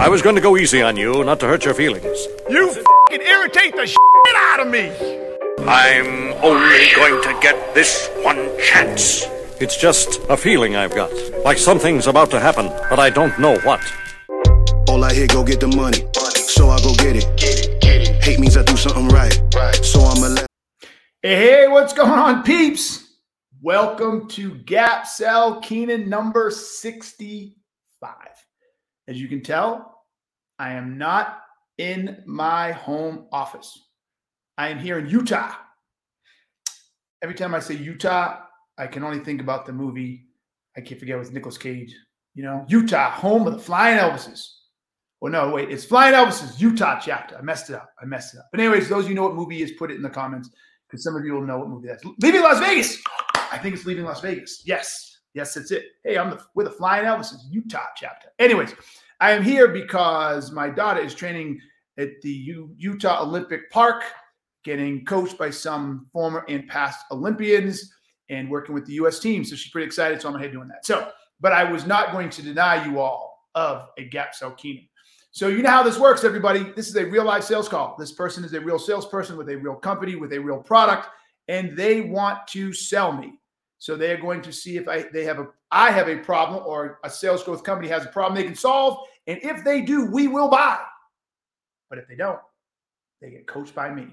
I 0.00 0.08
was 0.08 0.22
going 0.22 0.34
to 0.34 0.40
go 0.40 0.56
easy 0.56 0.80
on 0.80 0.96
you, 0.96 1.22
not 1.24 1.40
to 1.40 1.46
hurt 1.46 1.66
your 1.66 1.74
feelings. 1.74 2.26
You 2.48 2.70
f***ing 2.70 3.20
irritate 3.20 3.76
the 3.76 3.86
shit 3.86 4.34
out 4.34 4.60
of 4.60 4.68
me. 4.68 4.88
I'm 5.68 6.32
only 6.42 6.86
going 6.96 7.22
to 7.22 7.38
get 7.42 7.74
this 7.74 8.08
one 8.22 8.48
chance. 8.58 9.26
It's 9.60 9.76
just 9.76 10.18
a 10.30 10.38
feeling 10.38 10.74
I've 10.74 10.94
got. 10.94 11.10
Like 11.44 11.58
something's 11.58 12.06
about 12.06 12.30
to 12.30 12.40
happen, 12.40 12.68
but 12.88 12.98
I 12.98 13.10
don't 13.10 13.38
know 13.38 13.58
what. 13.58 13.82
All 14.88 15.04
I 15.04 15.12
hear, 15.12 15.26
go 15.26 15.44
get 15.44 15.60
the 15.60 15.68
money. 15.68 15.98
So 16.14 16.70
I 16.70 16.80
go 16.80 16.94
get 16.94 17.16
it. 17.16 18.24
Hate 18.24 18.40
means 18.40 18.56
I 18.56 18.62
do 18.62 18.78
something 18.78 19.08
right. 19.08 19.38
So 19.84 20.00
I'm 20.00 20.24
a 20.24 20.28
let. 20.30 20.46
Hey, 21.20 21.36
hey, 21.36 21.68
what's 21.68 21.92
going 21.92 22.10
on, 22.10 22.42
peeps? 22.42 23.06
Welcome 23.60 24.28
to 24.28 24.54
Gap 24.54 25.06
Sell 25.06 25.60
Keenan 25.60 26.08
number 26.08 26.50
65. 26.50 28.29
As 29.10 29.20
you 29.20 29.26
can 29.26 29.42
tell, 29.42 30.04
I 30.60 30.70
am 30.70 30.96
not 30.96 31.42
in 31.78 32.22
my 32.26 32.70
home 32.70 33.26
office. 33.32 33.88
I 34.56 34.68
am 34.68 34.78
here 34.78 34.98
in 34.98 35.08
Utah. 35.08 35.52
Every 37.20 37.34
time 37.34 37.52
I 37.52 37.58
say 37.58 37.74
Utah, 37.74 38.38
I 38.78 38.86
can 38.86 39.02
only 39.02 39.18
think 39.18 39.40
about 39.40 39.66
the 39.66 39.72
movie. 39.72 40.26
I 40.76 40.80
can't 40.80 41.00
forget 41.00 41.18
with 41.18 41.32
Nicolas 41.32 41.58
Cage. 41.58 41.94
You 42.34 42.44
know, 42.44 42.64
Utah, 42.68 43.10
home 43.10 43.48
of 43.48 43.54
the 43.54 43.58
Flying 43.58 43.98
Elvises. 43.98 44.46
Well, 45.20 45.32
no, 45.32 45.50
wait, 45.50 45.70
it's 45.70 45.84
Flying 45.84 46.14
Elvises, 46.14 46.60
Utah 46.60 47.00
chapter. 47.00 47.36
I 47.36 47.42
messed 47.42 47.68
it 47.68 47.74
up. 47.74 47.90
I 48.00 48.04
messed 48.04 48.34
it 48.34 48.38
up. 48.38 48.46
But 48.52 48.60
anyways, 48.60 48.88
those 48.88 49.08
you 49.08 49.14
know 49.14 49.24
what 49.24 49.34
movie 49.34 49.60
is, 49.60 49.72
put 49.72 49.90
it 49.90 49.96
in 49.96 50.02
the 50.02 50.08
comments 50.08 50.50
because 50.88 51.02
some 51.02 51.16
of 51.16 51.24
you 51.24 51.34
will 51.34 51.46
know 51.46 51.58
what 51.58 51.68
movie 51.68 51.88
that's. 51.88 52.04
Leaving 52.22 52.42
Las 52.42 52.60
Vegas. 52.60 52.96
I 53.50 53.58
think 53.58 53.74
it's 53.74 53.84
Leaving 53.84 54.04
Las 54.04 54.20
Vegas. 54.20 54.62
Yes, 54.64 55.18
yes, 55.34 55.54
that's 55.54 55.72
it. 55.72 55.84
Hey, 56.04 56.16
I'm 56.16 56.30
the, 56.30 56.40
with 56.54 56.66
the 56.66 56.72
Flying 56.72 57.06
Elvises, 57.06 57.40
Utah 57.50 57.86
chapter. 57.96 58.28
Anyways, 58.38 58.74
I 59.20 59.32
am 59.32 59.42
here 59.42 59.68
because 59.68 60.50
my 60.50 60.70
daughter 60.70 61.00
is 61.00 61.14
training 61.14 61.60
at 61.98 62.20
the 62.22 62.30
U- 62.30 62.74
Utah 62.76 63.22
Olympic 63.22 63.70
Park, 63.70 64.02
getting 64.64 65.04
coached 65.04 65.36
by 65.36 65.50
some 65.50 66.06
former 66.12 66.44
and 66.48 66.66
past 66.68 67.04
Olympians 67.10 67.92
and 68.30 68.50
working 68.50 68.74
with 68.74 68.86
the 68.86 68.94
U.S. 68.94 69.18
team. 69.18 69.44
So 69.44 69.56
she's 69.56 69.70
pretty 69.70 69.86
excited. 69.86 70.22
So 70.22 70.28
I'm 70.28 70.36
ahead 70.36 70.52
doing 70.52 70.68
that. 70.68 70.86
So, 70.86 71.10
but 71.40 71.52
I 71.52 71.70
was 71.70 71.86
not 71.86 72.12
going 72.12 72.30
to 72.30 72.42
deny 72.42 72.84
you 72.86 72.98
all 72.98 73.48
of 73.54 73.88
a 73.98 74.04
gap 74.04 74.34
sell 74.34 74.52
Keenan. 74.52 74.88
So 75.32 75.48
you 75.48 75.62
know 75.62 75.70
how 75.70 75.82
this 75.82 75.98
works, 75.98 76.24
everybody. 76.24 76.72
This 76.74 76.88
is 76.88 76.96
a 76.96 77.04
real 77.04 77.24
life 77.24 77.44
sales 77.44 77.68
call. 77.68 77.96
This 77.98 78.12
person 78.12 78.42
is 78.44 78.54
a 78.54 78.60
real 78.60 78.78
salesperson 78.78 79.36
with 79.36 79.48
a 79.48 79.56
real 79.56 79.76
company 79.76 80.16
with 80.16 80.32
a 80.32 80.38
real 80.38 80.58
product, 80.58 81.08
and 81.46 81.76
they 81.76 82.00
want 82.00 82.46
to 82.48 82.72
sell 82.72 83.12
me. 83.12 83.39
So 83.80 83.96
they 83.96 84.12
are 84.12 84.20
going 84.20 84.42
to 84.42 84.52
see 84.52 84.76
if 84.76 84.86
I 84.86 85.06
they 85.10 85.24
have 85.24 85.38
a 85.38 85.48
I 85.70 85.90
have 85.90 86.06
a 86.06 86.18
problem 86.18 86.62
or 86.66 87.00
a 87.02 87.08
sales 87.08 87.42
growth 87.42 87.64
company 87.64 87.88
has 87.88 88.04
a 88.04 88.10
problem 88.10 88.34
they 88.36 88.44
can 88.44 88.54
solve, 88.54 88.98
and 89.26 89.38
if 89.42 89.64
they 89.64 89.80
do, 89.80 90.04
we 90.04 90.28
will 90.28 90.50
buy. 90.50 90.78
But 91.88 91.98
if 91.98 92.06
they 92.06 92.14
don't, 92.14 92.38
they 93.22 93.30
get 93.30 93.46
coached 93.46 93.74
by 93.74 93.90
me. 93.90 94.08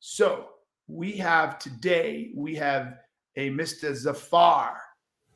So 0.00 0.46
we 0.88 1.12
have 1.12 1.58
today 1.58 2.32
we 2.34 2.54
have 2.56 2.94
a 3.36 3.50
Mr. 3.50 3.94
Zafar. 3.94 4.80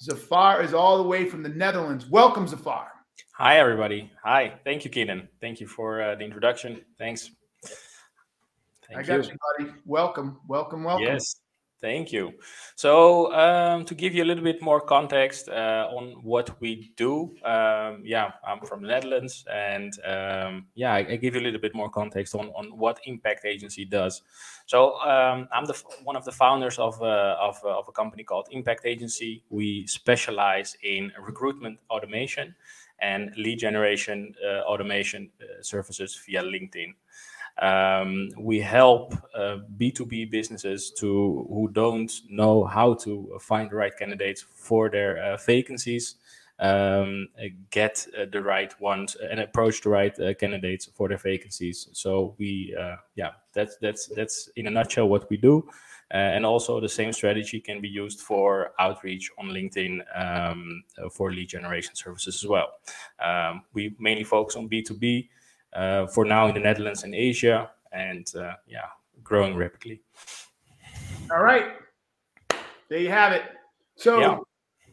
Zafar 0.00 0.62
is 0.62 0.72
all 0.72 0.96
the 0.96 1.08
way 1.08 1.27
from 1.27 1.42
the 1.42 1.50
Netherlands. 1.50 2.06
Welcome, 2.08 2.48
Zafar. 2.48 2.89
Hi, 3.34 3.58
everybody. 3.58 4.11
Hi. 4.24 4.55
Thank 4.64 4.84
you, 4.84 4.91
Keenan. 4.91 5.28
Thank 5.42 5.61
you 5.61 5.66
for 5.66 6.00
uh, 6.00 6.14
the 6.14 6.24
introduction. 6.24 6.80
Thanks. 6.96 7.30
I 8.96 9.02
got 9.02 9.28
you. 9.28 9.36
buddy. 9.58 9.72
Welcome, 9.84 10.39
welcome, 10.48 10.84
welcome. 10.84 11.05
Yes. 11.05 11.36
Thank 11.80 12.10
you. 12.12 12.32
So, 12.74 13.32
um, 13.32 13.84
to 13.84 13.94
give 13.94 14.12
you 14.12 14.24
a 14.24 14.26
little 14.26 14.42
bit 14.42 14.60
more 14.60 14.80
context 14.80 15.48
uh, 15.48 15.86
on 15.92 16.16
what 16.24 16.60
we 16.60 16.90
do, 16.96 17.36
um, 17.44 18.02
yeah, 18.04 18.32
I'm 18.44 18.60
from 18.66 18.82
the 18.82 18.88
Netherlands, 18.88 19.44
and 19.52 19.92
um, 20.04 20.66
yeah, 20.74 20.92
I, 20.92 20.98
I, 20.98 21.16
give 21.16 21.36
you 21.36 21.40
a 21.40 21.46
little 21.46 21.60
bit 21.60 21.76
more 21.76 21.88
context 21.88 22.34
on, 22.34 22.48
on 22.56 22.76
what 22.76 22.98
Impact 23.04 23.44
Agency 23.44 23.84
does. 23.84 24.22
So, 24.66 24.98
um, 25.02 25.46
I'm 25.52 25.66
the 25.66 25.80
one 26.02 26.16
of 26.16 26.24
the 26.24 26.32
founders 26.32 26.80
of 26.80 27.00
uh, 27.00 27.36
of, 27.40 27.61
uh, 27.62 27.78
of 27.78 27.86
a 27.86 27.92
company 27.92 28.24
called 28.24 28.48
Impact 28.50 28.84
Agency. 28.84 29.44
We 29.48 29.86
specialize 29.86 30.77
in 30.83 31.12
recruitment 31.20 31.78
automation 31.90 32.56
and 32.98 33.33
lead 33.36 33.61
generation 33.61 34.34
uh, 34.44 34.62
automation 34.62 35.30
uh, 35.40 35.62
services 35.62 36.20
via 36.27 36.42
LinkedIn. 36.42 36.94
Um, 37.61 38.30
we 38.39 38.61
help 38.61 39.14
uh, 39.35 39.58
B2B 39.77 40.30
businesses 40.30 40.92
to 40.98 41.46
who 41.48 41.69
don't 41.73 42.13
know 42.30 42.64
how 42.64 42.95
to 42.95 43.36
find 43.41 43.70
the 43.70 43.77
right 43.77 43.96
candidates 43.96 44.45
for 44.55 44.89
their 44.89 45.19
uh, 45.19 45.36
vacancies, 45.39 46.17
um, 46.61 47.29
get 47.70 48.07
uh, 48.17 48.27
the 48.30 48.42
right 48.42 48.79
ones 48.80 49.17
and 49.17 49.41
approach 49.41 49.80
the 49.83 49.89
right 49.89 50.18
uh, 50.20 50.35
candidates 50.35 50.89
for 50.95 51.08
their 51.08 51.18
vacancies. 51.18 51.89
So 51.92 52.35
we, 52.39 52.77
uh, 52.79 52.97
yeah, 53.17 53.30
that's 53.52 53.77
that's 53.80 54.07
that's 54.07 54.48
in 54.57 54.67
a 54.67 54.70
nutshell 54.70 55.08
what 55.08 55.29
we 55.30 55.36
do. 55.36 55.68
Uh, 56.11 56.17
and 56.17 56.47
also 56.47 56.80
the 56.80 56.89
same 56.89 57.13
strategy 57.13 57.61
can 57.61 57.83
be 57.83 57.89
used 57.89 58.20
for 58.20 58.73
outreach 58.79 59.30
on 59.39 59.48
LinkedIn 59.48 60.01
um, 60.17 60.83
for 61.13 61.30
lead 61.30 61.51
generation 61.51 61.95
services 61.95 62.42
as 62.42 62.48
well. 62.48 62.73
Um, 63.23 63.63
we 63.74 63.95
mainly 63.98 64.24
focus 64.24 64.57
on 64.57 64.70
B2B 64.70 65.24
uh, 65.24 65.27
for 66.12 66.24
now 66.24 66.48
in 66.48 66.55
the 66.55 66.61
Netherlands 66.61 67.05
and 67.05 67.14
Asia, 67.14 67.70
and 67.92 68.27
uh, 68.36 68.55
yeah, 68.67 68.86
growing 69.23 69.56
rapidly. 69.56 70.01
All 71.30 71.42
right, 71.42 71.73
there 72.89 72.98
you 72.98 73.11
have 73.11 73.33
it. 73.33 73.42
So 73.96 74.20
yeah. 74.20 74.39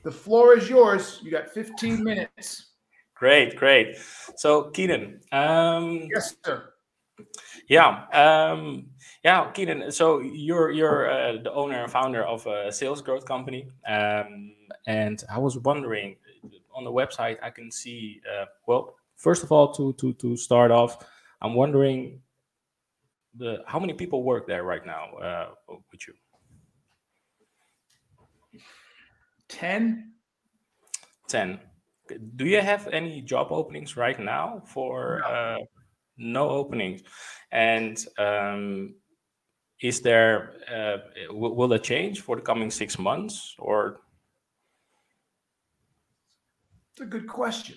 the 0.03 0.11
floor 0.11 0.57
is 0.57 0.69
yours. 0.69 1.19
You 1.23 1.31
got 1.31 1.49
15 1.49 2.03
minutes. 2.03 2.71
Great, 3.15 3.55
great. 3.55 3.97
So 4.35 4.69
Keenan. 4.71 5.21
Um, 5.31 6.07
yes, 6.13 6.35
sir. 6.43 6.73
Yeah, 7.69 8.05
um, 8.11 8.87
yeah, 9.23 9.49
Keenan. 9.51 9.91
So 9.91 10.19
you're 10.19 10.71
you're 10.71 11.09
uh, 11.09 11.41
the 11.41 11.53
owner 11.53 11.81
and 11.81 11.91
founder 11.91 12.23
of 12.23 12.45
a 12.45 12.71
sales 12.71 13.01
growth 13.01 13.25
company, 13.25 13.69
um, 13.87 14.51
and 14.85 15.23
I 15.29 15.39
was 15.39 15.57
wondering 15.57 16.17
on 16.73 16.83
the 16.83 16.91
website 16.91 17.37
I 17.41 17.49
can 17.49 17.71
see 17.71 18.21
uh, 18.29 18.45
well 18.67 18.95
first 19.15 19.43
of 19.43 19.51
all, 19.51 19.73
to 19.73 19.93
to 19.93 20.13
to 20.13 20.37
start 20.37 20.71
off, 20.71 21.05
I'm 21.41 21.53
wondering 21.53 22.21
the 23.37 23.63
how 23.65 23.79
many 23.79 23.93
people 23.93 24.23
work 24.23 24.47
there 24.47 24.63
right 24.63 24.85
now 24.85 25.05
uh, 25.21 25.49
with 25.91 26.07
you? 26.07 26.13
Ten. 29.47 30.13
Ten. 31.27 31.59
Do 32.35 32.45
you 32.45 32.61
have 32.61 32.87
any 32.87 33.21
job 33.21 33.47
openings 33.51 33.97
right 33.97 34.19
now 34.19 34.61
for 34.65 35.21
no, 35.23 35.27
uh, 35.27 35.57
no 36.17 36.49
openings? 36.49 37.01
And 37.51 38.03
um, 38.17 38.95
is 39.81 40.01
there 40.01 40.53
uh, 40.71 40.97
will 41.31 41.73
it 41.73 41.83
change 41.83 42.21
for 42.21 42.35
the 42.35 42.41
coming 42.41 42.71
six 42.71 42.97
months 42.97 43.55
or? 43.57 44.01
It's 46.93 47.01
a 47.01 47.05
good 47.05 47.27
question. 47.27 47.75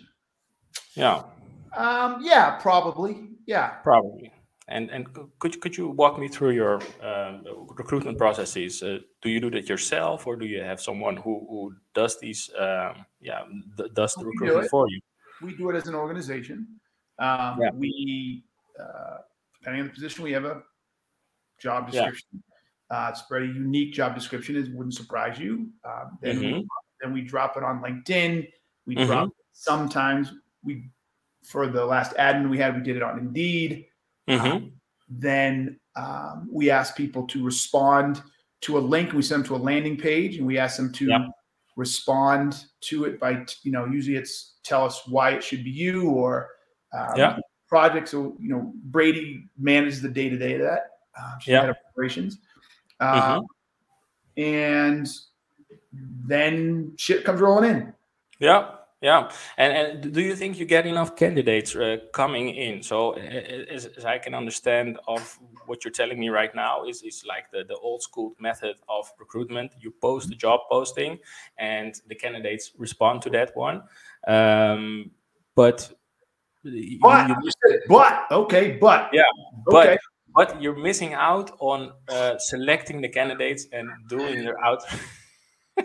Yeah. 0.98 1.22
Um, 1.76 2.18
yeah, 2.20 2.58
probably. 2.58 3.28
Yeah. 3.46 3.68
Probably. 3.82 4.32
And 4.70 4.90
and 4.90 5.06
could 5.38 5.58
could 5.62 5.78
you 5.78 5.88
walk 5.88 6.18
me 6.18 6.28
through 6.28 6.50
your 6.50 6.80
um, 7.02 7.42
recruitment 7.70 8.18
processes? 8.18 8.82
Uh, 8.82 8.98
do 9.22 9.30
you 9.30 9.40
do 9.40 9.50
that 9.52 9.66
yourself, 9.66 10.26
or 10.26 10.36
do 10.36 10.44
you 10.44 10.60
have 10.60 10.78
someone 10.78 11.16
who, 11.16 11.46
who 11.48 11.74
does 11.94 12.20
these? 12.20 12.50
Um, 12.58 13.06
yeah, 13.18 13.44
th- 13.78 13.94
does 13.94 14.14
the 14.14 14.26
recruitment 14.26 14.64
do 14.64 14.68
for 14.68 14.86
you? 14.90 15.00
We 15.40 15.56
do 15.56 15.70
it 15.70 15.76
as 15.76 15.86
an 15.88 15.94
organization. 15.94 16.66
Um, 17.18 17.58
yeah. 17.62 17.70
We, 17.72 18.44
uh, 18.78 19.18
depending 19.58 19.82
on 19.82 19.88
the 19.88 19.94
position, 19.94 20.24
we 20.24 20.32
have 20.32 20.44
a 20.44 20.62
job 21.62 21.90
description. 21.90 22.28
Yeah. 22.90 23.06
Uh, 23.06 23.10
it's 23.10 23.20
a 23.20 23.24
very 23.30 23.46
unique 23.46 23.94
job 23.94 24.14
description. 24.14 24.56
It 24.56 24.74
wouldn't 24.74 24.94
surprise 24.94 25.38
you. 25.38 25.70
Um, 25.84 26.18
then, 26.20 26.36
mm-hmm. 26.36 26.56
we, 26.58 26.66
then 27.00 27.12
we 27.12 27.22
drop 27.22 27.56
it 27.56 27.62
on 27.62 27.80
LinkedIn. 27.80 28.48
We 28.86 28.96
mm-hmm. 28.96 29.06
drop 29.06 29.30
sometimes 29.52 30.32
we 30.68 30.90
for 31.44 31.66
the 31.66 31.84
last 31.84 32.14
admin 32.16 32.50
we 32.50 32.58
had, 32.58 32.76
we 32.76 32.82
did 32.82 32.96
it 32.96 33.02
on 33.02 33.18
Indeed. 33.18 33.86
Mm-hmm. 34.28 34.46
Um, 34.46 34.72
then 35.08 35.80
um, 35.96 36.48
we 36.52 36.70
asked 36.70 36.96
people 36.96 37.26
to 37.28 37.42
respond 37.42 38.22
to 38.60 38.76
a 38.76 38.80
link. 38.80 39.12
We 39.12 39.22
send 39.22 39.44
them 39.44 39.48
to 39.48 39.56
a 39.56 39.64
landing 39.64 39.96
page, 39.96 40.36
and 40.36 40.46
we 40.46 40.58
ask 40.58 40.76
them 40.76 40.92
to 40.92 41.06
yep. 41.06 41.20
respond 41.76 42.64
to 42.82 43.04
it 43.06 43.18
by, 43.18 43.46
you 43.62 43.72
know, 43.72 43.86
usually 43.86 44.16
it's 44.16 44.56
tell 44.62 44.84
us 44.84 45.02
why 45.06 45.30
it 45.30 45.42
should 45.42 45.64
be 45.64 45.70
you 45.70 46.10
or 46.10 46.50
um, 46.96 47.16
yeah. 47.16 47.38
project. 47.68 48.08
So 48.08 48.36
you 48.38 48.50
know, 48.50 48.72
Brady 48.84 49.48
manages 49.58 50.02
the 50.02 50.10
day 50.10 50.28
to 50.28 50.36
day 50.36 50.54
of 50.54 50.60
that. 50.60 50.90
She's 51.40 51.52
yeah. 51.52 51.72
operations, 51.92 52.38
mm-hmm. 53.00 53.40
and 54.40 55.08
then 55.92 56.92
shit 56.96 57.24
comes 57.24 57.40
rolling 57.40 57.70
in. 57.70 57.92
Yeah. 58.38 58.77
Yeah, 59.00 59.30
and 59.56 59.72
and 59.72 60.12
do 60.12 60.20
you 60.20 60.34
think 60.34 60.58
you 60.58 60.64
get 60.66 60.84
enough 60.84 61.14
candidates 61.14 61.76
uh, 61.76 61.98
coming 62.12 62.48
in? 62.48 62.82
So, 62.82 63.12
as, 63.12 63.86
as, 63.96 64.04
I 64.04 64.18
can 64.18 64.34
understand 64.34 64.98
of 65.06 65.38
what 65.66 65.84
you're 65.84 65.92
telling 65.92 66.18
me 66.18 66.30
right 66.30 66.52
now, 66.52 66.84
is 66.84 67.02
is 67.02 67.24
like 67.24 67.48
the 67.52 67.62
the 67.62 67.76
old 67.76 68.02
school 68.02 68.34
method 68.40 68.74
of 68.88 69.08
recruitment. 69.20 69.72
You 69.78 69.92
post 70.02 70.32
a 70.32 70.34
job 70.34 70.60
posting, 70.68 71.18
and 71.58 71.94
the 72.08 72.16
candidates 72.16 72.72
respond 72.76 73.22
to 73.22 73.30
that 73.30 73.52
one. 73.56 73.82
Um, 74.26 75.12
but 75.54 75.92
But, 76.64 77.28
you- 77.28 77.36
you 77.44 77.50
said 77.66 77.80
but, 77.88 78.26
okay, 78.32 78.78
but. 78.80 79.10
yeah, 79.12 79.22
but 79.64 79.86
Okay. 79.86 79.98
but 80.34 80.60
you're 80.60 80.76
missing 80.76 81.14
out 81.14 81.52
on 81.60 81.92
uh, 82.08 82.36
selecting 82.38 83.00
the 83.00 83.08
candidates 83.08 83.66
and 83.72 83.88
doing 84.08 84.42
your 84.42 84.58
out. 84.64 84.82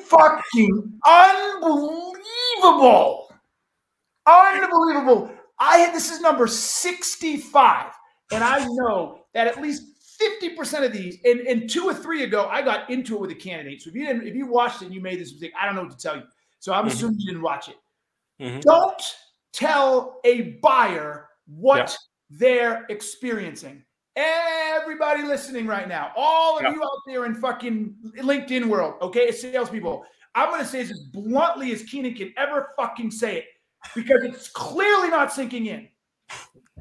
Fucking 0.01 0.99
unbelievable. 1.05 3.33
Unbelievable. 4.25 5.31
I 5.59 5.77
had 5.79 5.93
this 5.93 6.11
is 6.11 6.21
number 6.21 6.47
65, 6.47 7.91
and 8.31 8.43
I 8.43 8.65
know 8.65 9.25
that 9.33 9.47
at 9.47 9.61
least 9.61 9.83
50% 10.41 10.85
of 10.85 10.93
these, 10.93 11.17
and, 11.25 11.41
and 11.41 11.69
two 11.69 11.85
or 11.85 11.93
three 11.93 12.23
ago, 12.23 12.47
I 12.49 12.61
got 12.61 12.89
into 12.89 13.15
it 13.15 13.21
with 13.21 13.31
a 13.31 13.35
candidate. 13.35 13.81
So 13.81 13.89
if 13.89 13.95
you 13.95 14.05
didn't, 14.05 14.27
if 14.27 14.35
you 14.35 14.47
watched 14.47 14.81
it 14.81 14.85
and 14.85 14.93
you 14.93 15.01
made 15.01 15.19
this 15.19 15.31
mistake, 15.31 15.53
I 15.59 15.65
don't 15.65 15.75
know 15.75 15.83
what 15.83 15.91
to 15.91 15.97
tell 15.97 16.15
you. 16.15 16.23
So 16.59 16.73
I'm 16.73 16.85
Mhm. 16.85 16.91
assuming 16.91 17.19
you 17.19 17.27
didn't 17.27 17.41
watch 17.41 17.69
it. 17.69 17.77
Mhm. 18.39 18.61
Don't 18.61 19.01
tell 19.51 20.19
a 20.23 20.53
buyer 20.61 21.29
what 21.45 21.77
Yeah. 21.77 21.95
they're 22.29 22.85
experiencing. 22.89 23.83
Everybody 24.15 25.23
listening 25.23 25.65
right 25.65 25.87
now, 25.87 26.11
all 26.15 26.57
of 26.57 26.63
you 26.63 26.83
out 26.83 27.01
there 27.07 27.25
in 27.25 27.33
fucking 27.33 27.95
LinkedIn 28.17 28.65
world, 28.65 28.95
okay, 29.01 29.29
as 29.29 29.41
salespeople, 29.41 30.05
I'm 30.35 30.49
going 30.49 30.61
to 30.61 30.67
say 30.67 30.83
this 30.83 30.91
as 30.91 30.99
bluntly 30.99 31.71
as 31.71 31.83
Keenan 31.83 32.13
can 32.13 32.33
ever 32.37 32.73
fucking 32.77 33.11
say 33.11 33.37
it 33.37 33.45
because 33.95 34.23
it's 34.23 34.49
clearly 34.49 35.09
not 35.09 35.33
sinking 35.33 35.65
in. 35.65 35.87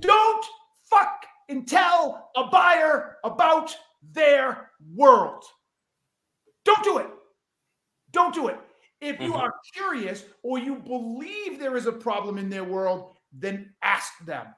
Don't 0.00 0.44
fuck 0.90 1.24
and 1.48 1.66
tell 1.66 2.30
a 2.36 2.44
buyer 2.48 3.16
about 3.24 3.74
their 4.12 4.70
world. 4.94 5.44
Don't 6.64 6.84
do 6.84 6.98
it. 6.98 7.08
Don't 8.12 8.34
do 8.34 8.48
it. 8.48 8.58
If 9.00 9.20
you 9.20 9.32
Mhm. 9.32 9.40
are 9.40 9.54
curious 9.74 10.24
or 10.42 10.58
you 10.58 10.76
believe 10.76 11.58
there 11.58 11.76
is 11.76 11.86
a 11.86 11.92
problem 11.92 12.38
in 12.38 12.48
their 12.48 12.64
world, 12.64 13.16
then 13.32 13.74
ask 13.82 14.18
them. 14.24 14.54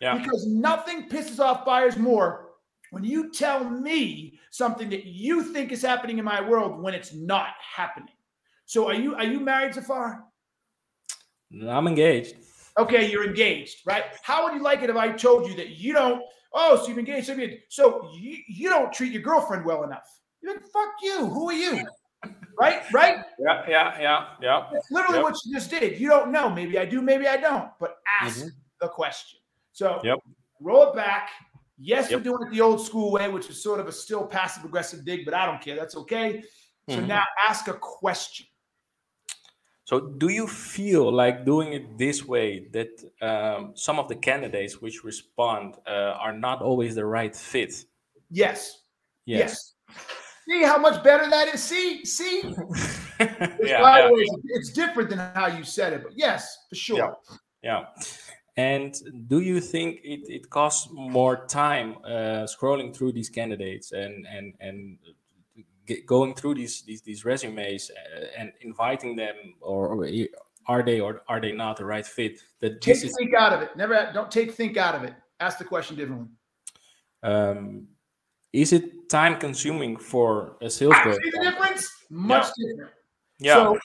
Yeah. 0.00 0.18
Because 0.18 0.46
nothing 0.46 1.08
pisses 1.08 1.40
off 1.40 1.64
buyers 1.64 1.96
more 1.96 2.50
when 2.90 3.04
you 3.04 3.30
tell 3.30 3.68
me 3.68 4.38
something 4.50 4.88
that 4.90 5.04
you 5.04 5.42
think 5.42 5.72
is 5.72 5.82
happening 5.82 6.18
in 6.18 6.24
my 6.24 6.40
world 6.40 6.80
when 6.82 6.94
it's 6.94 7.12
not 7.12 7.48
happening. 7.76 8.14
So 8.66 8.88
are 8.88 8.94
you 8.94 9.14
are 9.14 9.24
you 9.24 9.40
married 9.40 9.74
Zafar? 9.74 10.24
I'm 11.66 11.86
engaged. 11.86 12.36
Okay, 12.78 13.10
you're 13.10 13.26
engaged, 13.26 13.78
right? 13.86 14.04
How 14.22 14.44
would 14.44 14.54
you 14.54 14.62
like 14.62 14.82
it 14.82 14.90
if 14.90 14.96
I 14.96 15.10
told 15.10 15.48
you 15.48 15.56
that 15.56 15.70
you 15.70 15.92
don't? 15.92 16.22
Oh, 16.52 16.76
so 16.76 16.88
you've 16.88 16.98
engaged. 16.98 17.26
So, 17.26 17.34
you, 17.34 17.58
so 17.68 18.10
you, 18.14 18.38
you 18.46 18.68
don't 18.68 18.92
treat 18.92 19.12
your 19.12 19.22
girlfriend 19.22 19.64
well 19.64 19.82
enough. 19.82 20.20
You're 20.42 20.54
like, 20.54 20.62
fuck 20.62 20.90
you. 21.02 21.26
Who 21.26 21.50
are 21.50 21.54
you? 21.54 21.84
Right, 22.58 22.82
right. 22.92 23.24
Yeah, 23.38 23.64
yeah, 23.68 24.00
yeah, 24.00 24.26
yeah. 24.40 24.66
That's 24.72 24.90
literally 24.90 25.18
Yep. 25.18 25.24
what 25.24 25.36
you 25.44 25.54
just 25.54 25.70
did. 25.70 26.00
You 26.00 26.08
don't 26.08 26.30
know. 26.30 26.50
Maybe 26.50 26.78
I 26.78 26.84
do. 26.84 27.02
Maybe 27.02 27.26
I 27.26 27.36
don't. 27.36 27.70
But 27.80 27.96
ask 28.20 28.40
mm-hmm. 28.40 28.48
the 28.80 28.88
question. 28.88 29.38
So 29.78 29.86
Mm-hmm. 29.86 30.06
Yep. 30.06 30.18
roll 30.60 30.82
it 30.90 30.94
back. 30.96 31.30
Yes, 31.92 32.10
Yep. 32.10 32.18
we're 32.18 32.24
doing 32.30 32.42
it 32.46 32.50
the 32.56 32.60
old 32.68 32.80
school 32.88 33.08
way, 33.16 33.26
which 33.36 33.48
is 33.52 33.62
sort 33.62 33.78
of 33.82 33.86
a 33.86 33.92
still 33.92 34.24
passive 34.26 34.64
aggressive 34.64 35.00
dig, 35.04 35.20
but 35.24 35.34
I 35.34 35.46
don't 35.46 35.62
care. 35.66 35.76
That's 35.76 35.96
okay. 36.02 36.42
So 36.90 36.96
Mhm. 37.00 37.06
now 37.06 37.24
ask 37.48 37.68
a 37.68 37.74
question. 37.74 38.46
So, 39.84 39.94
do 40.22 40.28
you 40.38 40.46
feel 40.46 41.06
like 41.22 41.36
doing 41.52 41.68
it 41.78 41.84
this 42.04 42.18
way 42.32 42.48
that 42.76 42.90
um, 43.30 43.60
some 43.86 43.98
of 44.02 44.06
the 44.08 44.16
candidates 44.16 44.74
which 44.82 45.02
respond 45.04 45.66
uh, 45.86 46.24
are 46.24 46.36
not 46.46 46.60
always 46.68 46.92
the 47.00 47.06
right 47.18 47.34
fit? 47.34 47.72
Yes. 48.42 48.58
Yes. 49.24 49.38
Yes. 49.40 49.74
See 50.48 50.62
how 50.70 50.78
much 50.86 51.02
better 51.08 51.26
that 51.30 51.46
is? 51.54 51.62
See, 51.62 52.04
see. 52.04 52.36
Yeah, 53.20 53.80
yeah, 53.82 54.06
the 54.08 54.14
way, 54.14 54.24
it's 54.58 54.70
different 54.82 55.08
than 55.10 55.18
how 55.40 55.48
you 55.58 55.64
said 55.64 55.92
it, 55.92 56.00
but 56.04 56.12
yes, 56.16 56.40
for 56.68 56.76
sure. 56.76 57.16
yeah. 57.68 57.80
And 58.58 58.92
do 59.28 59.38
you 59.38 59.60
think 59.60 60.00
it, 60.02 60.28
it 60.28 60.50
costs 60.50 60.88
more 60.92 61.46
time 61.46 61.98
uh, 62.04 62.44
scrolling 62.44 62.92
through 62.92 63.12
these 63.12 63.30
candidates 63.30 63.92
and 63.92 64.26
and 64.26 64.52
and 64.58 64.98
going 66.06 66.34
through 66.34 66.54
these 66.56 66.82
these, 66.82 67.00
these 67.02 67.24
resumes 67.24 67.88
uh, 67.90 68.26
and 68.36 68.52
inviting 68.60 69.14
them, 69.14 69.36
or, 69.60 69.86
or 69.94 70.08
are 70.66 70.82
they 70.82 70.98
or 70.98 71.22
are 71.28 71.40
they 71.40 71.52
not 71.52 71.76
the 71.76 71.84
right 71.84 72.04
fit? 72.04 72.40
That 72.58 72.80
Take 72.80 72.96
is 73.04 73.14
think 73.16 73.32
out 73.32 73.52
of 73.52 73.62
it. 73.62 73.76
Never 73.76 74.10
don't 74.12 74.30
take 74.30 74.50
think 74.50 74.76
out 74.76 74.96
of 74.96 75.04
it. 75.04 75.14
Ask 75.38 75.58
the 75.58 75.64
question 75.64 75.94
differently. 75.96 76.26
um, 77.22 77.86
is 78.52 78.72
it 78.72 79.08
time 79.08 79.38
consuming 79.38 79.96
for 79.96 80.56
a 80.60 80.68
salesperson? 80.68 81.22
See 81.22 81.30
the 81.30 81.50
difference? 81.50 81.88
Much 82.10 82.46
different. 82.58 82.90
Yeah. 83.38 83.54
So 83.54 83.76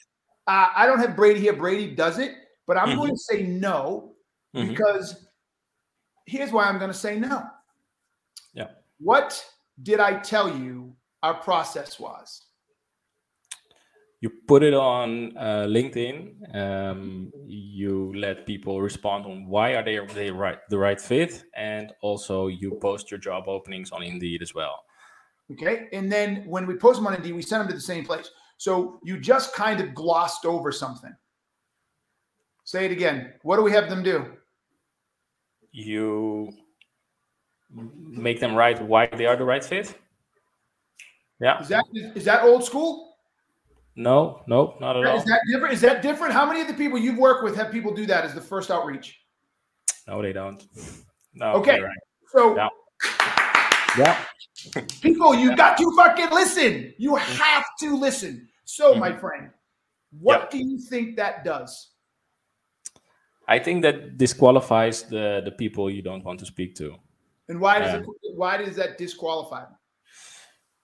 uh, 0.47 0.69
I 0.75 0.87
don't 0.87 0.99
have 0.99 1.15
Brady 1.15 1.41
here. 1.41 1.53
Brady 1.53 1.93
does 1.93 2.17
it, 2.17 2.31
but 2.65 2.75
I'm 2.75 2.89
Mhm. 2.89 2.97
going 2.97 3.11
to 3.11 3.17
say 3.17 3.43
no 3.43 4.12
Mhm. 4.55 4.69
because 4.69 5.25
here's 6.25 6.51
why 6.51 6.65
I'm 6.65 6.77
going 6.77 6.91
to 6.91 6.97
say 6.97 7.19
no. 7.19 7.43
Yeah. 8.53 8.69
What 8.99 9.43
did 9.81 9.99
I 9.99 10.19
tell 10.19 10.55
you 10.57 10.95
our 11.21 11.33
process 11.33 11.99
was? 11.99 12.45
you 14.23 14.31
put 14.47 14.63
it 14.63 14.73
on 14.73 15.37
uh, 15.37 15.65
LinkedIn. 15.67 16.55
Um, 16.55 17.29
you 17.45 18.13
let 18.15 18.45
people 18.45 18.81
respond 18.81 19.25
on 19.25 19.45
why 19.49 19.71
are 19.73 19.83
they 19.83 19.99
they 20.13 20.31
right 20.31 20.59
the 20.69 20.77
right 20.77 21.01
fit, 21.01 21.43
and 21.57 21.91
also 22.01 22.47
you 22.47 22.79
post 22.81 23.11
your 23.11 23.19
job 23.19 23.49
openings 23.49 23.91
on 23.91 24.01
Indeed 24.01 24.41
as 24.41 24.55
well. 24.55 24.79
Okay. 25.51 25.89
And 25.91 26.09
then 26.09 26.45
when 26.47 26.65
we 26.65 26.75
post 26.75 26.99
them 26.99 27.07
on 27.07 27.15
Indeed, 27.15 27.33
we 27.33 27.41
send 27.41 27.61
them 27.61 27.67
to 27.67 27.73
the 27.73 27.81
same 27.81 28.05
place. 28.05 28.29
So 28.57 29.01
you 29.03 29.19
just 29.19 29.53
kind 29.53 29.81
of 29.81 29.93
glossed 29.93 30.45
over 30.45 30.71
something. 30.71 31.13
Say 32.63 32.85
it 32.85 32.93
again. 32.93 33.33
What 33.41 33.57
do 33.57 33.63
we 33.63 33.73
have 33.73 33.89
them 33.89 34.03
do? 34.03 34.37
You 35.73 36.53
make 37.75 38.39
them 38.39 38.55
right 38.55 38.81
why 38.81 39.07
they 39.07 39.25
are 39.25 39.35
the 39.35 39.43
right 39.43 39.63
fit. 39.63 39.93
Yeah. 41.41 41.59
Is 41.59 41.67
that 41.67 41.83
is 42.15 42.23
that 42.25 42.43
old 42.43 42.63
school? 42.63 43.17
No. 43.95 44.41
No. 44.47 44.75
Not 44.79 44.95
at 44.95 45.05
all. 45.05 45.17
Is 45.17 45.25
that 45.25 45.41
different? 45.51 45.73
Is 45.73 45.81
that 45.81 46.01
different? 46.01 46.33
How 46.33 46.45
many 46.45 46.61
of 46.61 46.67
the 46.67 46.73
people 46.73 46.97
you've 46.97 47.17
worked 47.17 47.43
with 47.43 47.55
have 47.57 47.71
people 47.71 47.93
do 47.93 48.05
that 48.05 48.23
as 48.23 48.33
the 48.33 48.41
first 48.41 48.71
outreach? 48.71 49.19
No, 50.07 50.21
they 50.21 50.31
don't. 50.33 50.63
No. 51.33 51.53
Okay. 51.53 51.81
right. 51.81 51.97
So 52.31 52.55
Yeah. 52.55 52.69
Yeah. 53.97 54.17
people, 55.01 55.35
you 55.35 55.55
got 55.55 55.77
to 55.77 55.91
fucking 55.95 56.31
listen. 56.31 56.93
You 56.97 57.15
have 57.15 57.65
to 57.81 57.97
listen. 57.97 58.47
So, 58.65 58.95
my 58.95 59.11
mm-hmm. 59.11 59.19
friend, 59.19 59.49
what 60.19 60.41
Yep. 60.41 60.51
do 60.51 60.57
you 60.59 60.79
think 60.79 61.15
that 61.17 61.43
does? 61.43 61.92
I 63.47 63.59
think 63.59 63.81
that 63.83 64.17
disqualifies 64.17 65.03
the 65.03 65.41
the 65.43 65.51
people 65.51 65.89
you 65.89 66.01
don't 66.01 66.23
want 66.23 66.39
to 66.39 66.45
speak 66.45 66.75
to. 66.75 66.95
And 67.49 67.59
why 67.59 67.79
does 67.79 67.93
Yeah. 67.93 67.99
it 67.99 68.07
why 68.35 68.57
does 68.57 68.75
that 68.77 68.97
disqualify 68.97 69.65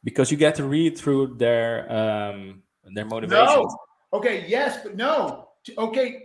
because 0.04 0.32
you 0.32 0.38
get 0.38 0.56
to 0.56 0.64
read 0.64 0.98
through 0.98 1.36
their 1.38 1.92
um 1.92 2.64
their 2.94 3.06
motivation. 3.06 3.46
No. 3.46 3.78
Okay, 4.14 4.46
yes, 4.48 4.80
but 4.84 4.96
no. 4.96 5.50
Okay. 5.78 6.24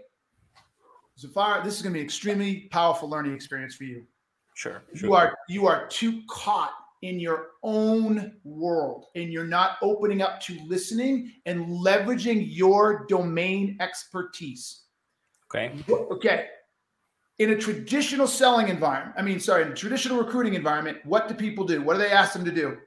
Zafar, 1.18 1.62
this 1.62 1.76
is 1.76 1.82
going 1.82 1.92
to 1.92 1.94
be 1.94 2.00
an 2.00 2.06
extremely 2.06 2.68
powerful 2.70 3.08
learning 3.08 3.34
experience 3.34 3.74
for 3.74 3.84
you. 3.84 4.06
Sure, 4.54 4.84
You 4.94 5.14
are 5.14 5.36
you 5.48 5.66
are 5.66 5.86
too 5.88 6.22
caught 6.30 6.72
in 7.02 7.20
your 7.20 7.48
own 7.62 8.36
world 8.44 9.06
and 9.14 9.32
you're 9.32 9.46
not 9.46 9.76
opening 9.82 10.22
up 10.22 10.40
to 10.42 10.58
listening 10.64 11.32
and 11.44 11.66
leveraging 11.66 12.46
your 12.48 13.04
domain 13.08 13.76
expertise. 13.80 14.83
Okay. 15.54 15.72
Okay. 15.90 16.46
In 17.38 17.50
a 17.50 17.56
traditional 17.56 18.26
selling 18.28 18.68
environment, 18.68 19.16
I 19.18 19.22
mean, 19.22 19.40
sorry, 19.40 19.62
in 19.62 19.72
a 19.72 19.74
traditional 19.74 20.18
recruiting 20.18 20.54
environment, 20.54 20.98
what 21.04 21.28
do 21.28 21.34
people 21.34 21.64
do? 21.64 21.82
What 21.82 21.94
do 21.94 21.98
they 21.98 22.12
ask 22.12 22.32
them 22.32 22.44
to 22.44 22.52
do? 22.52 22.78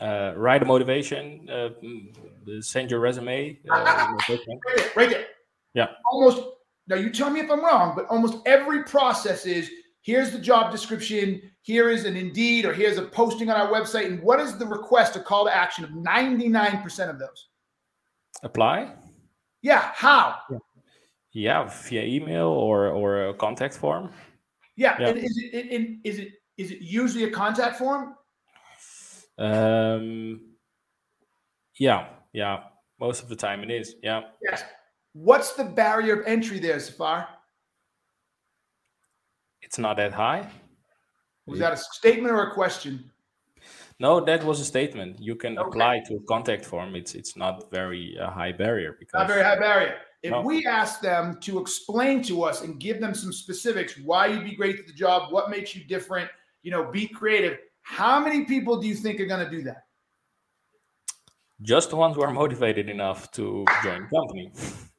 Uh, 0.00 0.32
write 0.36 0.62
a 0.62 0.64
motivation. 0.64 1.48
Uh, 1.50 1.70
mm, 1.82 2.62
send 2.62 2.90
your 2.90 3.00
resume. 3.00 3.58
Uh. 3.68 4.16
Right 4.28 4.40
there, 4.48 4.90
right 4.96 5.10
there. 5.10 5.26
Yeah. 5.74 5.88
Almost, 6.10 6.42
now 6.88 6.96
you 6.96 7.10
tell 7.10 7.30
me 7.30 7.40
if 7.40 7.50
I'm 7.50 7.64
wrong, 7.64 7.94
but 7.94 8.06
almost 8.06 8.38
every 8.46 8.84
process 8.84 9.46
is 9.46 9.70
here's 10.02 10.30
the 10.30 10.38
job 10.38 10.72
description, 10.72 11.42
here 11.62 11.90
is 11.90 12.04
an 12.04 12.16
Indeed, 12.16 12.64
or 12.64 12.72
here's 12.72 12.96
a 12.96 13.02
posting 13.02 13.50
on 13.50 13.60
our 13.60 13.72
website. 13.72 14.06
And 14.06 14.22
what 14.22 14.40
is 14.40 14.56
the 14.56 14.66
request, 14.66 15.16
a 15.16 15.20
call 15.20 15.44
to 15.46 15.54
action 15.54 15.84
of 15.84 15.90
99% 15.90 17.10
of 17.10 17.18
those? 17.18 17.48
Apply. 18.42 18.92
Yeah. 19.62 19.90
How? 19.94 20.38
Yeah, 20.50 20.58
via 21.36 22.02
email 22.04 22.48
or 22.48 22.88
or 22.88 23.28
a 23.28 23.34
contact 23.34 23.74
form. 23.74 24.10
Yeah. 24.76 24.96
Yeah. 24.98 25.08
And 25.08 25.18
is 25.18 25.36
it, 25.36 25.54
it 25.54 25.98
is 26.04 26.18
it 26.18 26.28
is 26.56 26.70
it 26.70 26.80
usually 26.80 27.24
a 27.24 27.30
contact 27.30 27.76
form? 27.76 28.14
Um, 29.38 30.40
yeah, 31.78 32.06
yeah. 32.32 32.64
Most 32.98 33.22
of 33.22 33.28
the 33.28 33.36
time 33.36 33.62
it 33.62 33.70
is. 33.70 33.96
Yeah. 34.02 34.22
Yes. 34.42 34.64
What's 35.12 35.52
the 35.52 35.64
barrier 35.64 36.20
of 36.20 36.26
entry 36.26 36.58
there, 36.58 36.78
Zafar? 36.78 37.28
It's 39.60 39.78
not 39.78 39.96
that 39.96 40.12
high. 40.12 40.48
Was 41.46 41.58
that 41.58 41.72
a 41.72 41.76
statement 41.76 42.32
or 42.32 42.42
a 42.50 42.54
question? 42.54 43.10
No, 43.98 44.20
that 44.24 44.44
was 44.44 44.60
a 44.60 44.64
statement. 44.64 45.20
You 45.20 45.36
can 45.36 45.58
Okay. 45.58 45.68
apply 45.68 46.00
to 46.06 46.16
a 46.16 46.22
contact 46.28 46.64
form. 46.64 46.96
It's 46.96 47.14
it's 47.14 47.36
not 47.36 47.70
very 47.70 48.16
uh, 48.18 48.30
high 48.30 48.52
barrier 48.52 48.96
because 48.98 49.14
Not 49.14 49.28
very 49.28 49.42
high 49.42 49.58
barrier. 49.58 49.96
If 50.26 50.32
No. 50.32 50.40
we 50.40 50.66
ask 50.66 51.00
them 51.00 51.38
to 51.42 51.60
explain 51.60 52.20
to 52.24 52.42
us 52.42 52.62
and 52.62 52.80
give 52.80 53.00
them 53.00 53.14
some 53.14 53.32
specifics 53.32 53.96
why 53.98 54.26
you'd 54.26 54.42
be 54.42 54.56
great 54.56 54.76
at 54.76 54.88
the 54.88 54.92
job, 54.92 55.32
what 55.32 55.50
makes 55.50 55.76
you 55.76 55.84
different, 55.84 56.28
you 56.62 56.72
know, 56.72 56.90
be 56.90 57.06
creative, 57.06 57.58
how 57.82 58.18
many 58.18 58.44
people 58.44 58.76
do 58.76 58.88
you 58.88 58.96
think 58.96 59.20
are 59.20 59.26
going 59.26 59.44
to 59.44 59.50
do 59.50 59.62
that? 59.62 59.84
Just 61.62 61.90
the 61.90 61.96
ones 61.96 62.16
who 62.16 62.22
are 62.22 62.32
motivated 62.32 62.90
enough 62.90 63.30
to 63.32 63.64
join 63.84 64.02
the 64.02 64.08
company. 64.08 64.50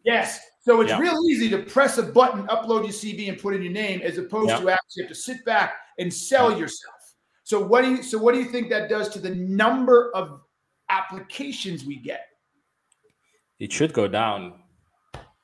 Yes. 0.06 0.40
So 0.62 0.80
it's 0.80 0.92
Yeah. 0.92 1.00
real 1.00 1.20
easy 1.30 1.50
to 1.50 1.58
press 1.58 1.98
a 1.98 2.04
button, 2.04 2.48
upload 2.48 2.84
your 2.84 2.94
CV, 2.94 3.28
and 3.28 3.38
put 3.38 3.54
in 3.54 3.62
your 3.62 3.74
name, 3.74 4.00
as 4.02 4.18
opposed 4.18 4.48
Yeah. 4.52 4.60
to 4.62 4.70
actually 4.70 5.04
have 5.04 5.10
to 5.10 5.16
sit 5.16 5.44
back 5.44 5.76
and 6.00 6.14
sell 6.14 6.58
yourself. 6.58 6.96
So 7.44 7.62
what 7.62 7.82
do 7.84 7.92
you? 7.92 8.02
So 8.02 8.18
what 8.18 8.34
do 8.34 8.40
you 8.40 8.46
think 8.46 8.70
that 8.70 8.88
does 8.88 9.10
to 9.10 9.20
the 9.20 9.36
number 9.36 10.10
of 10.16 10.40
applications 10.88 11.84
we 11.84 11.98
get? 11.98 12.28
It 13.60 13.74
should 13.74 13.92
go 13.92 14.08
down. 14.08 14.64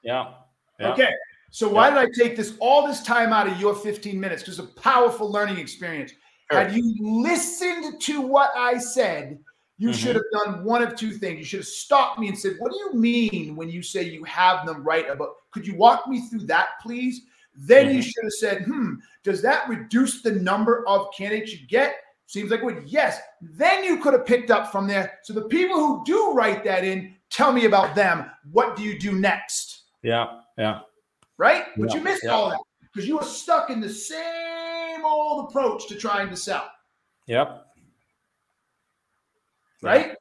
Yeah. 0.03 0.33
yeah. 0.79 0.91
Okay. 0.93 1.09
So 1.51 1.67
why 1.69 1.89
did 1.89 1.99
I 1.99 2.07
take 2.17 2.35
this 2.35 2.55
all 2.59 2.87
this 2.87 3.03
time 3.03 3.31
out 3.31 3.47
of 3.47 3.59
your 3.59 3.75
15 3.75 4.19
minutes? 4.19 4.41
Because 4.41 4.59
a 4.59 4.63
powerful 4.63 5.31
learning 5.31 5.57
experience. 5.59 6.11
Sure. 6.51 6.61
Had 6.61 6.73
you 6.73 6.95
listened 6.99 8.01
to 8.01 8.21
what 8.21 8.51
I 8.57 8.77
said, 8.77 9.39
you 9.77 9.89
Mhm. 9.89 9.93
should 9.95 10.15
have 10.15 10.23
done 10.31 10.63
one 10.63 10.81
of 10.81 10.95
two 10.95 11.11
things. 11.11 11.39
You 11.39 11.45
should 11.45 11.59
have 11.59 11.67
stopped 11.67 12.19
me 12.19 12.27
and 12.27 12.37
said, 12.37 12.55
What 12.59 12.71
do 12.71 12.77
you 12.77 12.93
mean 12.93 13.55
when 13.55 13.69
you 13.69 13.81
say 13.83 14.03
you 14.03 14.23
have 14.23 14.65
them 14.65 14.83
right 14.83 15.09
about? 15.09 15.29
Could 15.51 15.65
you 15.67 15.75
walk 15.75 16.07
me 16.07 16.27
through 16.27 16.45
that, 16.47 16.69
please? 16.81 17.21
Then 17.55 17.93
you 17.93 17.99
Mhm. 17.99 18.03
should 18.03 18.23
have 18.23 18.33
said, 18.33 18.63
Hmm, 18.63 18.95
does 19.23 19.41
that 19.43 19.67
reduce 19.69 20.21
the 20.21 20.31
number 20.31 20.87
of 20.87 21.13
candidates 21.15 21.53
you 21.53 21.67
get? 21.67 21.97
Seems 22.25 22.49
like 22.49 22.61
it 22.61 22.65
would. 22.65 22.83
Yes. 22.87 23.19
Then 23.41 23.83
you 23.83 23.97
could 23.99 24.13
have 24.13 24.25
picked 24.25 24.49
up 24.49 24.71
from 24.71 24.87
there. 24.87 25.19
So 25.23 25.33
the 25.33 25.43
people 25.43 25.77
who 25.77 26.03
do 26.03 26.33
write 26.33 26.63
that 26.63 26.83
in, 26.83 27.15
tell 27.29 27.51
me 27.51 27.65
about 27.65 27.93
them. 27.93 28.31
What 28.51 28.75
do 28.75 28.81
you 28.81 28.97
do 28.97 29.11
next? 29.11 29.82
Yeah. 30.03 30.41
Yeah. 30.57 30.81
right? 31.37 31.65
But 31.77 31.89
Yeah, 31.89 31.95
you 31.97 32.03
missed 32.03 32.23
yeah. 32.23 32.31
all 32.31 32.49
that 32.49 32.59
because 32.81 33.07
you 33.07 33.17
were 33.17 33.23
stuck 33.23 33.69
in 33.69 33.79
the 33.81 33.89
same 33.89 35.03
old 35.03 35.49
approach 35.49 35.87
to 35.87 35.95
trying 35.95 36.29
to 36.29 36.35
sell, 36.35 36.69
Yep. 37.27 37.65
right? 39.81 40.15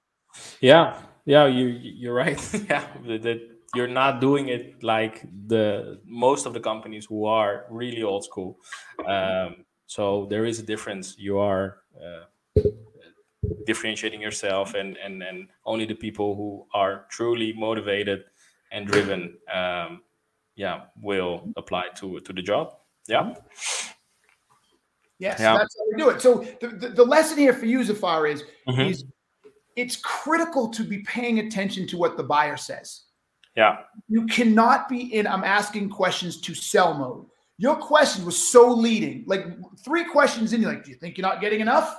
Yeah, 0.61 0.97
yeah, 1.27 1.47
you 1.47 1.67
you're 1.67 2.15
right. 2.15 2.41
yeah, 2.71 2.87
that, 3.07 3.41
you're 3.75 3.89
not 3.89 4.21
doing 4.21 4.49
it 4.49 4.83
like 4.83 5.23
the 5.47 6.01
most 6.07 6.47
of 6.47 6.53
the 6.53 6.61
companies 6.61 7.07
who 7.07 7.25
are 7.27 7.65
really 7.71 8.03
old 8.03 8.25
school. 8.25 8.59
Um, 9.07 9.65
so 9.87 10.27
there 10.31 10.45
is 10.45 10.59
a 10.59 10.63
difference. 10.63 11.17
You 11.19 11.39
are 11.39 11.79
uh, 11.97 12.63
differentiating 13.67 14.21
yourself, 14.21 14.75
and 14.75 14.97
and 14.97 15.23
and 15.23 15.49
only 15.65 15.85
the 15.87 15.95
people 15.95 16.35
who 16.35 16.67
are 16.75 17.07
truly 17.11 17.53
motivated 17.53 18.25
and 18.73 18.87
driven, 18.87 19.37
um, 19.53 20.03
yeah, 20.57 20.83
will 21.01 21.53
apply 21.57 21.85
to 21.97 22.19
to 22.21 22.33
the 22.33 22.43
job. 22.43 22.75
Yeah, 23.09 23.35
Yes, 25.19 25.39
Yeah. 25.39 25.57
that's 25.59 25.77
how 25.79 25.85
we 25.91 25.97
do 26.03 26.09
it. 26.11 26.21
So 26.21 26.39
the, 26.61 26.69
the, 26.69 26.89
the 26.89 27.05
lesson 27.05 27.39
here 27.39 27.53
for 27.53 27.67
you, 27.67 27.85
Zafar, 27.85 28.27
is, 28.27 28.43
Mhm. 28.69 28.91
is 28.91 29.05
it's 29.77 29.97
critical 29.97 30.69
to 30.71 30.83
be 30.85 30.99
paying 31.03 31.39
attention 31.39 31.87
to 31.89 31.97
what 31.97 32.17
the 32.17 32.25
buyer 32.25 32.57
says. 32.57 33.05
yeah, 33.55 33.83
You 34.09 34.27
cannot 34.27 34.89
be 34.89 35.15
in 35.15 35.27
I'm 35.27 35.45
asking 35.45 35.91
questions 35.91 36.41
to 36.41 36.55
sell 36.55 36.95
mode. 36.95 37.27
Your 37.59 37.77
question 37.77 38.25
was 38.25 38.37
so 38.37 38.73
leading, 38.73 39.25
like 39.27 39.45
three 39.85 40.05
questions 40.05 40.53
in, 40.55 40.63
you're 40.63 40.73
like, 40.73 40.85
do 40.85 40.91
you 40.91 40.97
think 40.97 41.17
you're 41.19 41.29
not 41.29 41.41
getting 41.43 41.61
enough? 41.61 41.95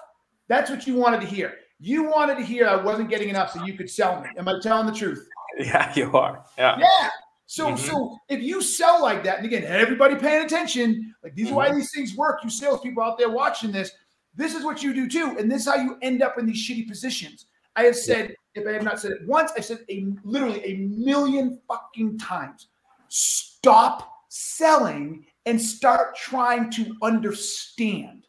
That's 0.48 0.70
what 0.72 0.88
you 0.88 0.96
wanted 0.96 1.22
to 1.22 1.28
hear. 1.28 1.54
You 1.80 2.04
wanted 2.10 2.36
to 2.38 2.44
hear 2.44 2.68
I 2.68 2.76
wasn't 2.76 3.10
getting 3.10 3.30
enough 3.30 3.52
so 3.52 3.64
you 3.64 3.74
could 3.78 3.90
sell 3.90 4.20
me. 4.22 4.30
Am 4.38 4.48
I 4.48 4.60
telling 4.62 4.88
the 4.88 4.94
truth? 4.94 5.28
yeah. 5.60 5.94
You 5.96 6.12
are. 6.18 6.44
Yeah, 6.58 6.78
Yeah. 6.80 7.10
So 7.46 7.72
Mhm. 7.72 7.78
so 7.78 8.18
if 8.30 8.42
you 8.42 8.62
sell 8.62 9.02
like 9.02 9.24
that, 9.26 9.38
and 9.38 9.46
again, 9.46 9.64
everybody 9.66 10.16
paying 10.16 10.44
attention, 10.46 11.14
like 11.24 11.36
these 11.36 11.52
are 11.52 11.56
why 11.56 11.70
Mhm. 11.70 11.76
these 11.76 11.92
things 11.94 12.16
work. 12.16 12.44
You 12.44 12.50
salespeople 12.50 13.04
out 13.04 13.18
there 13.18 13.30
watching 13.30 13.72
this, 13.72 13.92
this 14.36 14.56
is 14.56 14.64
what 14.64 14.82
you 14.82 14.94
do 14.94 15.08
too, 15.08 15.36
and 15.38 15.52
this 15.52 15.68
is 15.68 15.74
how 15.74 15.80
you 15.80 15.98
end 16.02 16.24
up 16.24 16.40
in 16.40 16.46
these 16.46 16.58
shitty 16.58 16.88
positions. 16.88 17.46
I 17.76 17.84
have 17.84 17.96
said, 17.96 18.36
if 18.56 18.68
I 18.68 18.72
have 18.72 18.84
not 18.84 19.00
said 19.00 19.12
it 19.12 19.28
once, 19.28 19.52
I've 19.58 19.66
said 19.66 19.80
a 19.90 20.06
literally 20.24 20.64
a 20.66 20.78
million 20.78 21.60
fucking 21.68 22.18
times. 22.20 22.68
Stop 23.10 24.10
selling 24.30 25.26
and 25.46 25.62
start 25.62 26.16
trying 26.16 26.72
to 26.72 26.96
understand. 27.02 28.26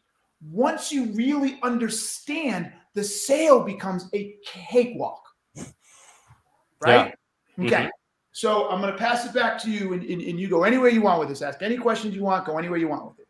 Once 0.51 0.91
you 0.91 1.05
really 1.13 1.57
understand, 1.63 2.71
the 2.93 3.03
sale 3.03 3.61
becomes 3.63 4.09
a 4.13 4.35
cakewalk. 4.45 5.24
Right? 6.81 7.13
Okay. 7.59 7.85
Mhm. 7.85 7.89
So 8.31 8.69
I'm 8.69 8.81
going 8.81 8.91
to 8.91 8.99
pass 8.99 9.25
it 9.25 9.33
back 9.33 9.57
to 9.63 9.71
you, 9.71 9.93
and, 9.93 10.03
and, 10.03 10.21
and 10.21 10.37
you 10.37 10.49
go 10.49 10.63
anywhere 10.63 10.89
you 10.89 11.01
want 11.01 11.19
with 11.21 11.29
this. 11.29 11.41
Ask 11.41 11.61
any 11.61 11.77
questions 11.77 12.13
you 12.13 12.23
want. 12.23 12.45
Go 12.45 12.57
anywhere 12.57 12.77
you 12.77 12.89
want 12.89 13.05
with 13.05 13.19
it. 13.19 13.25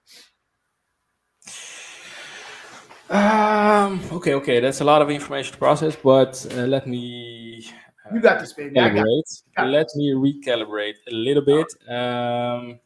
Um, 3.15 4.01
okay, 4.11 4.33
okay, 4.33 4.59
that's 4.59 4.81
a 4.81 4.83
lot 4.83 5.03
of 5.03 5.11
information 5.11 5.51
to 5.53 5.59
process, 5.59 5.95
but 5.95 6.43
uh, 6.53 6.65
let 6.65 6.87
me 6.87 7.69
You 8.11 8.19
got 8.19 8.39
this, 8.39 8.53
baby. 8.53 8.79
I 8.79 8.89
got 8.89 8.97
it. 8.97 9.05
calibrate. 9.05 9.43
Got. 9.55 9.67
Let 9.67 9.87
me 9.95 10.11
recalibrate 10.13 10.95
a 11.07 11.13
little 11.13 11.45
bit. 11.45 11.67
Um, 11.87 12.79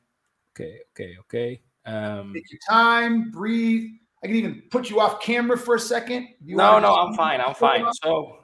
okay, 0.53 0.79
okay, 0.91 1.15
okay. 1.21 1.61
Um, 1.85 2.33
Take 2.33 2.51
your 2.51 2.59
time, 2.69 3.31
breathe. 3.31 3.91
I 4.21 4.27
can 4.27 4.35
even 4.35 4.63
put 4.69 4.89
you 4.89 4.99
off 4.99 5.21
camera 5.21 5.57
for 5.57 5.75
a 5.75 5.79
second. 5.79 6.27
you 6.43 6.57
no, 6.57 6.79
no, 6.79 6.93
I'm 6.95 7.15
fine. 7.15 7.39
I'm 7.39 7.55
fine. 7.55 7.85
So, 8.03 8.39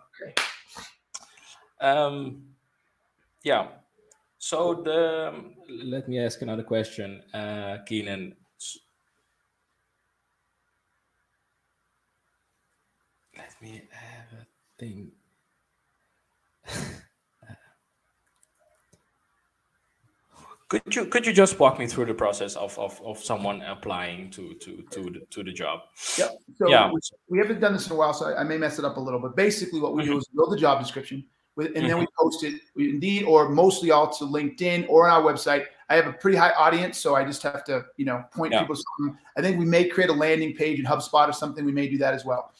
um, 1.81 2.43
yeah. 3.43 3.67
So 4.37 4.75
the 4.75 5.33
let 5.69 6.07
me 6.07 6.19
ask 6.19 6.41
another 6.41 6.63
question, 6.63 7.21
uh, 7.33 7.77
Keenan. 7.85 8.35
Let 13.37 13.61
me 13.61 13.87
have 13.91 14.39
a 14.41 14.45
thing. 14.79 15.11
Could 20.67 20.95
you 20.95 21.05
could 21.05 21.27
you 21.27 21.31
just 21.33 21.59
walk 21.59 21.77
me 21.77 21.85
through 21.85 22.05
the 22.05 22.13
process 22.15 22.55
of, 22.55 22.77
of, 22.79 22.99
of 23.05 23.19
someone 23.23 23.61
applying 23.61 24.31
to 24.31 24.55
to 24.55 24.83
to 24.91 25.03
the, 25.11 25.21
to 25.29 25.43
the 25.43 25.51
job? 25.51 25.81
Yep. 26.17 26.31
So 26.57 26.69
Yeah. 26.69 26.91
we, 26.91 26.99
we 27.29 27.37
haven't 27.37 27.59
done 27.59 27.73
this 27.73 27.85
in 27.85 27.93
a 27.93 27.95
while, 27.95 28.13
so 28.13 28.25
I, 28.25 28.41
I 28.41 28.43
may 28.43 28.57
mess 28.57 28.79
it 28.79 28.85
up 28.85 28.97
a 28.97 28.99
little. 28.99 29.19
But 29.19 29.35
basically, 29.35 29.79
what 29.79 29.93
we 29.93 30.01
Mm-hmm. 30.01 30.11
do 30.13 30.17
is 30.17 30.27
build 30.35 30.51
the 30.51 30.57
job 30.57 30.79
description, 30.81 31.23
with, 31.55 31.67
and 31.75 31.89
then 31.89 31.97
we 31.99 32.07
post 32.19 32.43
it, 32.43 32.61
Indeed, 32.75 33.23
or 33.23 33.49
mostly 33.49 33.91
all 33.91 34.09
to 34.13 34.25
LinkedIn 34.25 34.87
or 34.89 35.07
on 35.07 35.23
our 35.23 35.33
website. 35.33 35.65
I 35.89 35.95
have 35.95 36.07
a 36.07 36.13
pretty 36.13 36.37
high 36.37 36.51
audience, 36.51 36.97
so 36.97 37.15
I 37.15 37.23
just 37.23 37.43
have 37.43 37.63
to, 37.65 37.85
you 37.97 38.05
know, 38.05 38.23
point 38.31 38.53
Yeah. 38.53 38.61
people. 38.61 38.75
Something. 38.75 39.17
I 39.37 39.41
think 39.41 39.59
we 39.59 39.65
may 39.65 39.87
create 39.87 40.09
a 40.09 40.13
landing 40.13 40.53
page 40.55 40.79
in 40.79 40.85
HubSpot 40.85 41.29
or 41.29 41.33
something. 41.33 41.63
We 41.63 41.71
may 41.71 41.87
do 41.87 41.97
that 41.99 42.13
as 42.13 42.25
well. 42.25 42.51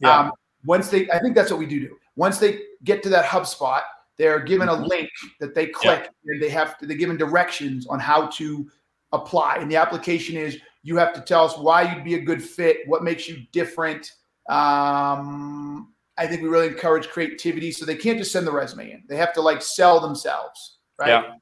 Yeah. 0.00 0.18
Um, 0.18 0.32
once 0.64 0.88
they, 0.88 1.08
I 1.10 1.18
think 1.20 1.34
that's 1.34 1.50
what 1.50 1.58
we 1.58 1.66
do 1.66 1.80
do. 1.80 1.96
Once 2.16 2.38
they 2.38 2.60
get 2.84 3.02
to 3.04 3.08
that 3.10 3.24
HubSpot, 3.24 3.82
they're 4.18 4.40
given 4.40 4.68
a 4.68 4.74
link 4.74 5.08
that 5.40 5.54
they 5.54 5.66
click, 5.66 6.10
and 6.26 6.42
they 6.42 6.50
have 6.50 6.78
to, 6.78 6.86
they're 6.86 6.96
given 6.96 7.16
directions 7.16 7.86
on 7.86 7.98
how 7.98 8.26
to 8.26 8.68
apply. 9.12 9.56
And 9.56 9.70
the 9.70 9.76
application 9.76 10.36
is 10.36 10.58
you 10.82 10.96
have 10.96 11.12
to 11.14 11.20
tell 11.20 11.44
us 11.44 11.56
why 11.56 11.82
you'd 11.82 12.04
be 12.04 12.14
a 12.14 12.20
good 12.20 12.42
fit, 12.42 12.78
what 12.86 13.02
makes 13.02 13.28
you 13.28 13.38
different. 13.52 14.12
Um, 14.48 15.92
I 16.22 16.26
think 16.28 16.40
we 16.40 16.48
really 16.48 16.68
encourage 16.68 17.08
creativity, 17.08 17.72
so 17.72 17.84
they 17.84 17.96
can't 17.96 18.16
just 18.16 18.30
send 18.30 18.46
the 18.46 18.52
resume 18.52 18.92
in; 18.92 19.02
they 19.08 19.16
have 19.16 19.32
to 19.34 19.40
like 19.40 19.60
sell 19.60 19.98
themselves, 19.98 20.78
right? 20.98 21.08
Yeah. 21.08 21.34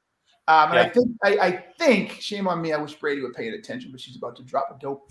Um, 0.47 0.71
and 0.71 0.79
I 0.79 0.89
think 0.89 1.07
I, 1.23 1.37
I 1.37 1.63
think 1.77 2.13
shame 2.13 2.47
on 2.47 2.61
me. 2.61 2.73
I 2.73 2.77
wish 2.77 2.95
Brady 2.95 3.21
would 3.21 3.33
pay 3.33 3.47
attention, 3.49 3.91
but 3.91 4.01
she's 4.01 4.15
about 4.17 4.35
to 4.37 4.43
drop 4.43 4.75
a 4.75 4.79
dope 4.79 5.07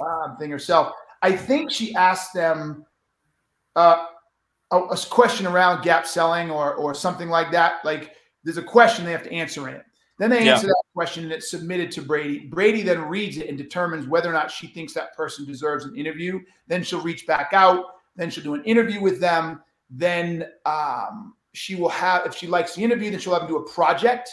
um, 0.00 0.36
thing 0.38 0.50
herself. 0.50 0.92
I 1.22 1.32
think 1.32 1.72
she 1.72 1.92
asked 1.96 2.32
them 2.34 2.84
uh, 3.74 4.06
a, 4.70 4.78
a 4.78 4.96
question 5.10 5.46
around 5.46 5.82
gap 5.82 6.06
selling 6.06 6.50
or 6.50 6.74
or 6.74 6.94
something 6.94 7.28
like 7.28 7.50
that. 7.50 7.84
Like 7.84 8.14
there's 8.44 8.58
a 8.58 8.62
question 8.62 9.04
they 9.04 9.12
have 9.12 9.24
to 9.24 9.32
answer 9.32 9.68
in 9.68 9.74
it. 9.74 9.82
Then 10.18 10.30
they 10.30 10.44
Yeah. 10.44 10.54
answer 10.54 10.66
that 10.68 10.82
question 10.94 11.24
and 11.24 11.32
it's 11.32 11.50
submitted 11.50 11.90
to 11.92 12.02
Brady. 12.02 12.40
Brady 12.40 12.82
then 12.82 13.02
reads 13.02 13.38
it 13.38 13.48
and 13.48 13.58
determines 13.58 14.06
whether 14.06 14.30
or 14.30 14.34
not 14.34 14.50
she 14.50 14.68
thinks 14.68 14.92
that 14.94 15.16
person 15.16 15.46
deserves 15.46 15.84
an 15.84 15.96
interview. 15.96 16.38
Then 16.68 16.82
she'll 16.82 17.02
reach 17.02 17.26
back 17.26 17.50
out. 17.52 17.84
Then 18.16 18.30
she'll 18.30 18.44
do 18.44 18.54
an 18.54 18.64
interview 18.64 19.00
with 19.00 19.20
them. 19.20 19.62
Then 19.88 20.46
um, 20.66 21.34
she 21.52 21.74
will 21.74 21.88
have, 21.88 22.26
if 22.26 22.34
she 22.34 22.46
likes 22.46 22.74
the 22.74 22.84
interview, 22.84 23.10
then 23.10 23.18
she'll 23.20 23.32
have 23.32 23.42
them 23.42 23.50
do 23.50 23.56
a 23.58 23.68
project. 23.68 24.30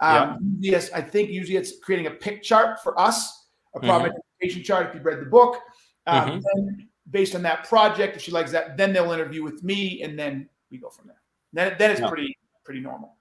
Um, 0.00 0.38
Yes, 0.60 0.90
I 0.92 1.00
think 1.00 1.30
usually 1.30 1.56
it's 1.56 1.78
creating 1.80 2.06
a 2.06 2.10
pick 2.10 2.42
chart 2.42 2.82
for 2.82 2.98
us, 3.00 3.46
a 3.74 3.80
problem 3.80 4.12
identification 4.12 4.62
chart. 4.62 4.88
If 4.88 4.94
you've 4.94 5.04
read 5.04 5.20
the 5.20 5.26
book, 5.26 5.60
um, 6.06 6.28
Mhm. 6.28 6.42
then 6.54 6.88
based 7.10 7.34
on 7.34 7.42
that 7.42 7.64
project, 7.68 8.16
if 8.16 8.22
she 8.22 8.30
likes 8.32 8.50
that, 8.52 8.76
then 8.76 8.92
they'll 8.92 9.12
interview 9.12 9.42
with 9.42 9.62
me, 9.62 10.02
and 10.02 10.18
then 10.18 10.48
we 10.70 10.78
go 10.78 10.90
from 10.90 11.06
there. 11.06 11.20
Then, 11.52 11.76
then 11.78 11.90
it's 11.92 12.00
Yeah. 12.00 12.08
pretty 12.08 12.36
pretty 12.64 12.80
normal. 12.80 13.16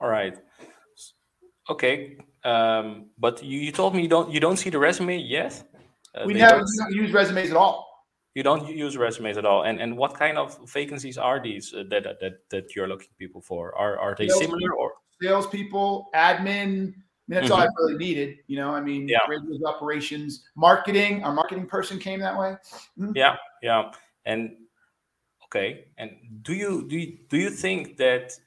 All 0.00 0.08
right. 0.08 0.36
Okay. 1.68 2.16
Um, 2.44 3.10
but 3.18 3.42
you, 3.42 3.58
you 3.58 3.72
told 3.72 3.94
me 3.94 4.02
you 4.02 4.08
don't 4.08 4.30
you 4.30 4.40
don't 4.40 4.56
see 4.56 4.70
the 4.70 4.78
resume 4.78 5.18
yet. 5.18 5.62
Uh, 6.14 6.24
we 6.26 6.34
they 6.34 6.40
never 6.40 6.58
don't- 6.58 6.68
we 6.88 6.94
don't 6.94 7.04
use 7.04 7.12
resumes 7.12 7.50
at 7.50 7.56
all. 7.56 7.95
You 8.36 8.42
don't 8.42 8.68
use 8.68 8.98
resumes 8.98 9.38
at 9.38 9.46
all. 9.46 9.62
And 9.64 9.80
and 9.80 9.96
what 9.96 10.12
kind 10.14 10.36
of 10.36 10.58
vacancies 10.70 11.16
are 11.16 11.40
these 11.40 11.72
uh, 11.72 11.84
that 11.88 12.04
that 12.20 12.34
that 12.50 12.76
you're 12.76 12.86
looking 12.86 13.08
people 13.18 13.40
for? 13.40 13.74
Are 13.74 13.98
are 13.98 14.14
they 14.18 14.28
Sales- 14.28 14.40
similar 14.44 14.72
or 14.74 14.92
salespeople, 15.22 16.10
admin. 16.14 16.44
I 16.52 16.66
mean, 16.68 16.94
that's 17.28 17.50
all 17.50 17.60
I 17.60 17.66
Mhm. 17.66 17.76
really 17.78 17.96
needed. 17.98 18.30
You 18.46 18.56
know, 18.60 18.70
I 18.76 18.80
mean, 18.80 19.08
Yeah. 19.08 19.24
operations, 19.66 20.44
marketing. 20.54 21.24
Our 21.24 21.32
marketing 21.32 21.66
person 21.66 21.98
came 21.98 22.20
that 22.20 22.36
way. 22.38 22.52
yeah 23.14 23.34
yeah 23.62 23.90
and 24.26 24.40
okay 25.46 25.68
and 25.98 26.10
do 26.42 26.52
you 26.52 26.86
do 26.90 26.96
you, 26.98 27.18
do 27.30 27.36
you 27.38 27.50
think 27.50 27.96
that 27.96 28.38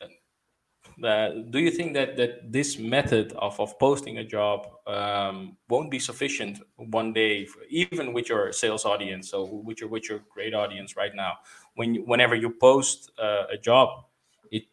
do 1.01 1.60
you 1.60 1.72
think 1.72 1.94
that 1.94 2.18
that 2.18 2.51
this 2.51 2.77
method 2.77 3.34
of, 3.34 3.60
of 3.60 3.77
posting 3.79 4.18
a 4.18 4.24
job 4.24 4.68
um, 4.88 5.58
won't 5.70 5.89
be 5.89 6.00
sufficient 6.00 6.60
one 6.75 7.13
day 7.13 7.44
f- 7.44 7.56
even 7.70 8.13
with 8.13 8.29
your 8.29 8.51
sales 8.51 8.86
audience 8.86 9.29
so 9.29 9.46
with 9.46 9.79
your 9.79 9.89
with 9.89 10.10
your 10.10 10.20
great 10.29 10.53
audience 10.53 10.96
right 10.96 11.15
now? 11.15 11.34
When 11.75 11.96
you, 11.96 12.01
whenever 12.03 12.36
you 12.36 12.50
post 12.50 13.12
uh, 13.18 13.46
a 13.51 13.58
job 13.58 14.06
it 14.51 14.63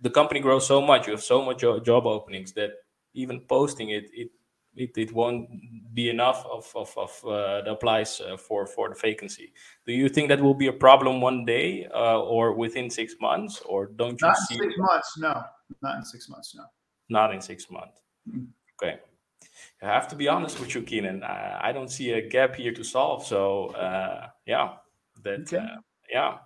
the 0.00 0.10
company 0.10 0.40
grows 0.40 0.66
so 0.66 0.80
much 0.80 1.06
you 1.06 1.12
have 1.12 1.22
so 1.22 1.44
much 1.44 1.60
job 1.60 2.06
openings 2.06 2.52
that 2.52 2.70
even 3.14 3.40
posting 3.40 3.90
it 3.90 4.10
it 4.12 4.30
it, 4.76 4.96
it 4.96 5.12
won't 5.12 5.48
be 5.94 6.10
enough 6.10 6.44
of, 6.46 6.70
of, 6.74 6.92
of 6.96 7.24
uh, 7.24 7.62
that 7.62 7.68
applies 7.70 8.20
uh, 8.20 8.36
for, 8.36 8.66
for 8.66 8.88
the 8.88 8.94
vacancy. 8.94 9.52
Do 9.86 9.92
you 9.92 10.08
think 10.08 10.28
that 10.28 10.40
will 10.40 10.54
be 10.54 10.66
a 10.66 10.72
problem 10.72 11.20
one 11.20 11.44
day 11.44 11.86
uh, 11.94 12.20
or 12.20 12.52
within 12.54 12.90
six 12.90 13.14
months, 13.20 13.60
or 13.66 13.86
don't 13.86 14.20
you 14.20 14.26
Not 14.26 14.36
see 14.36 14.54
in 14.54 14.60
six 14.60 14.74
months. 14.78 15.18
No, 15.18 15.44
not 15.82 15.96
in 15.98 16.04
six 16.04 16.28
months. 16.28 16.54
No. 16.56 16.64
not 17.08 17.34
in 17.34 17.40
six 17.40 17.70
months? 17.70 18.00
Mm. 18.28 18.46
Okay. 18.82 18.98
I 19.82 19.86
have 19.86 20.08
to 20.08 20.16
be 20.16 20.26
honest 20.28 20.58
with 20.58 20.74
you, 20.74 20.82
Keenan. 20.82 21.22
I, 21.22 21.68
I 21.68 21.72
don't 21.72 21.90
see 21.90 22.12
a 22.12 22.28
gap 22.28 22.56
here 22.56 22.72
to 22.72 22.82
solve. 22.82 23.24
So, 23.26 23.66
uh, 23.68 24.28
yeah, 24.46 24.74
that, 25.22 25.40
Okay. 25.40 25.58
uh, 25.58 25.76
yeah, 26.10 26.38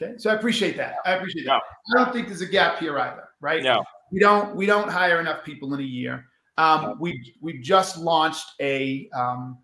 Okay. 0.00 0.14
So 0.18 0.30
I 0.30 0.34
appreciate 0.34 0.76
that. 0.76 0.96
I 1.06 1.12
appreciate 1.14 1.46
Yeah. 1.46 1.58
that. 1.58 1.62
I 2.00 2.04
don't 2.04 2.12
think 2.12 2.28
there's 2.28 2.42
a 2.42 2.46
gap 2.46 2.78
here 2.78 2.98
either, 2.98 3.28
right? 3.40 3.62
yeah, 3.62 3.78
we 4.12 4.20
don't 4.20 4.54
we 4.54 4.66
don't 4.66 4.88
hire 4.90 5.20
enough 5.20 5.42
people 5.42 5.72
in 5.74 5.80
a 5.80 5.82
year. 5.82 6.26
Um, 6.58 6.96
we 6.98 7.34
we've 7.40 7.62
just 7.62 7.98
launched 7.98 8.46
a 8.60 9.08
um, 9.14 9.58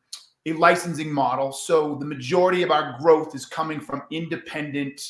a 0.46 0.52
licensing 0.54 1.12
model, 1.12 1.52
so 1.52 1.94
the 1.96 2.04
majority 2.06 2.62
of 2.62 2.70
our 2.70 2.96
growth 3.00 3.34
is 3.34 3.46
coming 3.46 3.80
from 3.80 4.02
independent 4.10 5.00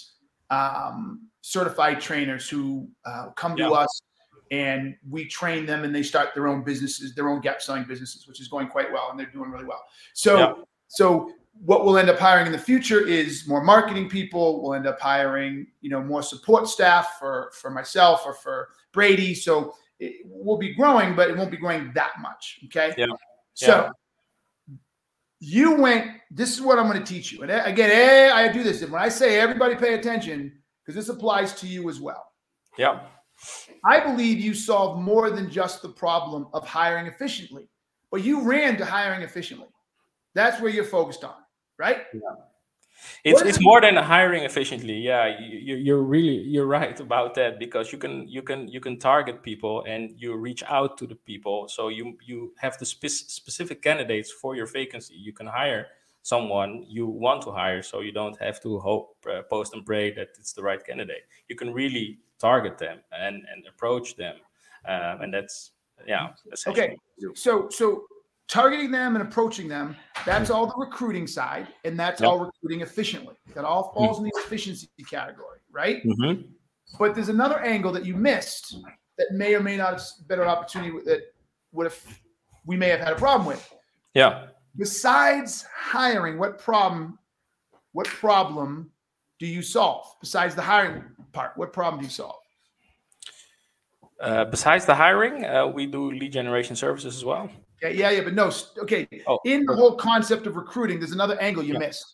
um, 0.51 1.29
certified 1.41 2.01
trainers 2.01 2.49
who 2.49 2.89
uh, 3.05 3.31
come 3.31 3.57
to 3.57 3.71
us 3.71 4.03
and 4.51 4.95
we 5.09 5.27
train 5.27 5.65
them 5.65 5.83
and 5.83 5.95
they 5.95 6.03
start 6.03 6.35
their 6.35 6.47
own 6.47 6.63
businesses, 6.63 7.15
their 7.15 7.31
own 7.31 7.41
gap 7.41 7.63
selling 7.63 7.85
businesses, 7.85 8.29
which 8.29 8.39
is 8.41 8.49
going 8.49 8.69
quite 8.69 8.93
well 8.93 9.09
and 9.11 9.19
they're 9.19 9.27
doing 9.27 9.51
really 9.51 9.65
well. 9.65 9.83
So 10.13 10.39
Yeah. 10.39 10.53
so 10.89 11.33
what 11.65 11.85
we'll 11.85 11.97
end 11.99 12.11
up 12.11 12.19
hiring 12.19 12.47
in 12.47 12.53
the 12.53 12.59
future 12.59 13.07
is 13.07 13.49
more 13.49 13.63
marketing 13.65 14.09
people. 14.09 14.63
We'll 14.63 14.75
end 14.75 14.87
up 14.87 15.01
hiring, 15.01 15.67
you 15.81 15.91
know, 15.91 16.03
more 16.03 16.23
support 16.23 16.69
staff 16.69 17.17
for 17.19 17.51
for 17.55 17.71
myself 17.71 18.23
or 18.27 18.35
for 18.35 18.69
Brady. 18.93 19.35
So 19.35 19.75
it, 20.03 20.17
we'll 20.25 20.59
be 20.59 20.75
growing, 20.75 21.15
but 21.15 21.31
it 21.31 21.37
won't 21.37 21.51
be 21.51 21.57
growing 21.57 21.93
that 21.95 22.13
much. 22.21 22.61
Okay. 22.67 22.95
Yeah. 22.97 23.07
So 23.55 23.91
you 25.39 25.77
went. 25.77 26.11
This 26.31 26.53
is 26.53 26.61
what 26.61 26.79
I'm 26.79 26.89
going 26.89 27.03
to 27.03 27.13
teach 27.13 27.33
you. 27.33 27.43
And 27.43 27.51
again, 27.51 27.91
eh, 27.93 28.33
I 28.33 28.51
do 28.51 28.63
this. 28.63 28.83
And 28.83 28.91
when 28.91 29.03
I 29.03 29.09
say 29.09 29.39
everybody 29.39 29.75
pay 29.77 29.95
attention, 29.95 30.53
because 30.85 30.97
this 30.97 31.15
applies 31.15 31.55
to 31.61 31.67
you 31.67 31.89
as 31.89 32.01
well. 32.01 32.25
yeah, 32.79 33.01
I 33.85 34.01
believe 34.01 34.41
you 34.41 34.55
solve 34.55 35.01
more 35.01 35.31
than 35.31 35.51
just 35.51 35.83
the 35.83 35.89
problem 35.89 36.49
of 36.53 36.67
hiring 36.67 37.07
efficiently, 37.07 37.69
but 38.11 38.25
you 38.25 38.43
ran 38.43 38.77
to 38.79 38.85
hiring 38.85 39.23
efficiently. 39.23 39.69
That's 40.35 40.61
where 40.61 40.71
you're 40.71 40.85
focused 40.85 41.25
on, 41.25 41.35
right? 41.79 42.03
It's 43.25 43.41
it's 43.43 43.59
more 43.61 43.81
than 43.81 43.97
hiring 43.97 44.45
efficiently. 44.45 44.95
Yeah 44.95 45.27
you, 45.41 45.59
you- 45.59 45.77
you're 45.77 46.03
really 46.03 46.39
you're 46.55 46.67
right 46.67 46.99
about 47.01 47.35
that 47.35 47.59
because 47.59 47.93
you 47.93 47.99
can 47.99 48.27
you 48.29 48.43
can 48.43 48.69
you 48.69 48.81
can 48.81 48.99
target 48.99 49.43
people 49.43 49.85
and 49.87 50.11
you 50.17 50.35
reach 50.37 50.63
out 50.69 50.97
to 50.99 51.07
the 51.07 51.17
people. 51.17 51.69
So 51.69 51.89
you 51.89 52.17
you 52.25 52.53
have 52.59 52.77
the 52.79 52.87
spec- 52.87 53.11
specific 53.29 53.83
candidates 53.83 54.31
for 54.31 54.57
your 54.57 54.67
vacancy. 54.67 55.15
You 55.15 55.33
can 55.33 55.47
hire 55.47 55.87
someone 56.23 56.85
you 56.89 57.07
want 57.07 57.43
to 57.43 57.51
hire 57.51 57.83
so 57.83 58.01
you 58.01 58.13
don't 58.13 58.39
have 58.39 58.61
to 58.63 58.79
hope 58.79 59.17
uh, 59.27 59.43
post 59.51 59.75
and 59.75 59.85
pray 59.85 60.13
that 60.15 60.29
it's 60.39 60.53
the 60.53 60.63
right 60.63 60.85
candidate. 60.85 61.25
You 61.49 61.57
can 61.57 61.73
really 61.75 62.19
target 62.39 62.79
them 62.79 62.99
and 63.11 63.37
and 63.53 63.67
approach 63.67 64.17
them 64.17 64.37
um, 64.87 65.21
and 65.23 65.33
that's 65.35 65.73
yeah 66.07 66.31
Okay. 66.71 66.97
So 67.35 67.69
so 67.71 68.07
targeting 68.49 68.91
them 68.91 69.17
and 69.17 69.27
approaching 69.27 69.69
them, 69.69 69.97
that's 70.27 70.51
all 70.51 70.67
the 70.67 70.75
recruiting 70.77 71.27
side, 71.27 71.69
and 71.85 71.99
that's 71.99 72.21
Yep. 72.21 72.29
all 72.29 72.39
recruiting 72.41 72.81
efficiently. 72.83 73.35
That 73.55 73.65
all 73.65 73.93
falls 73.95 74.19
in 74.19 74.25
the 74.25 74.33
efficiency 74.37 74.89
category, 75.09 75.61
right? 75.71 76.03
Mhm. 76.05 76.49
But 76.99 77.15
there's 77.15 77.29
another 77.31 77.59
angle 77.61 77.93
that 77.93 78.05
you 78.05 78.15
missed 78.15 78.77
that 79.19 79.33
may 79.33 79.55
or 79.55 79.61
may 79.61 79.77
not 79.77 79.95
have 79.95 80.03
been 80.29 80.41
an 80.41 80.49
opportunity 80.49 80.99
that 81.05 81.35
would 81.73 81.85
have 81.87 82.19
we 82.65 82.77
may 82.77 82.89
have 82.89 83.01
had 83.01 83.13
a 83.13 83.17
problem 83.17 83.47
with. 83.47 83.75
yeah 84.15 84.49
Besides 84.77 85.65
hiring, 85.75 86.39
what 86.39 86.59
problem 86.59 87.19
what 87.93 88.07
problem 88.07 88.91
do 89.39 89.47
you 89.47 89.61
solve? 89.63 90.07
Besides 90.21 90.55
the 90.55 90.63
hiring 90.63 91.05
part, 91.33 91.57
what 91.57 91.73
problem 91.73 92.01
do 92.01 92.05
you 92.07 92.11
solve? 92.11 92.37
uh, 94.21 94.45
besides 94.45 94.85
the 94.87 94.95
hiring 94.95 95.45
uh, 95.45 95.67
we 95.67 95.87
do 95.87 96.11
lead 96.13 96.33
generation 96.33 96.77
services 96.77 97.17
as 97.17 97.25
well 97.25 97.51
Yeah, 97.83 97.89
yeah, 97.89 98.11
yeah, 98.11 98.21
but 98.23 98.35
no. 98.35 98.51
Okay, 98.79 99.09
Oh, 99.27 99.41
in 99.45 99.67
the 99.67 99.75
whole 99.75 99.97
concept 99.97 100.47
of 100.47 100.55
recruiting, 100.57 101.01
there's 101.01 101.11
another 101.13 101.39
angle 101.41 101.65
you 101.65 101.75
Yeah. 101.75 101.81
missed. 101.81 102.07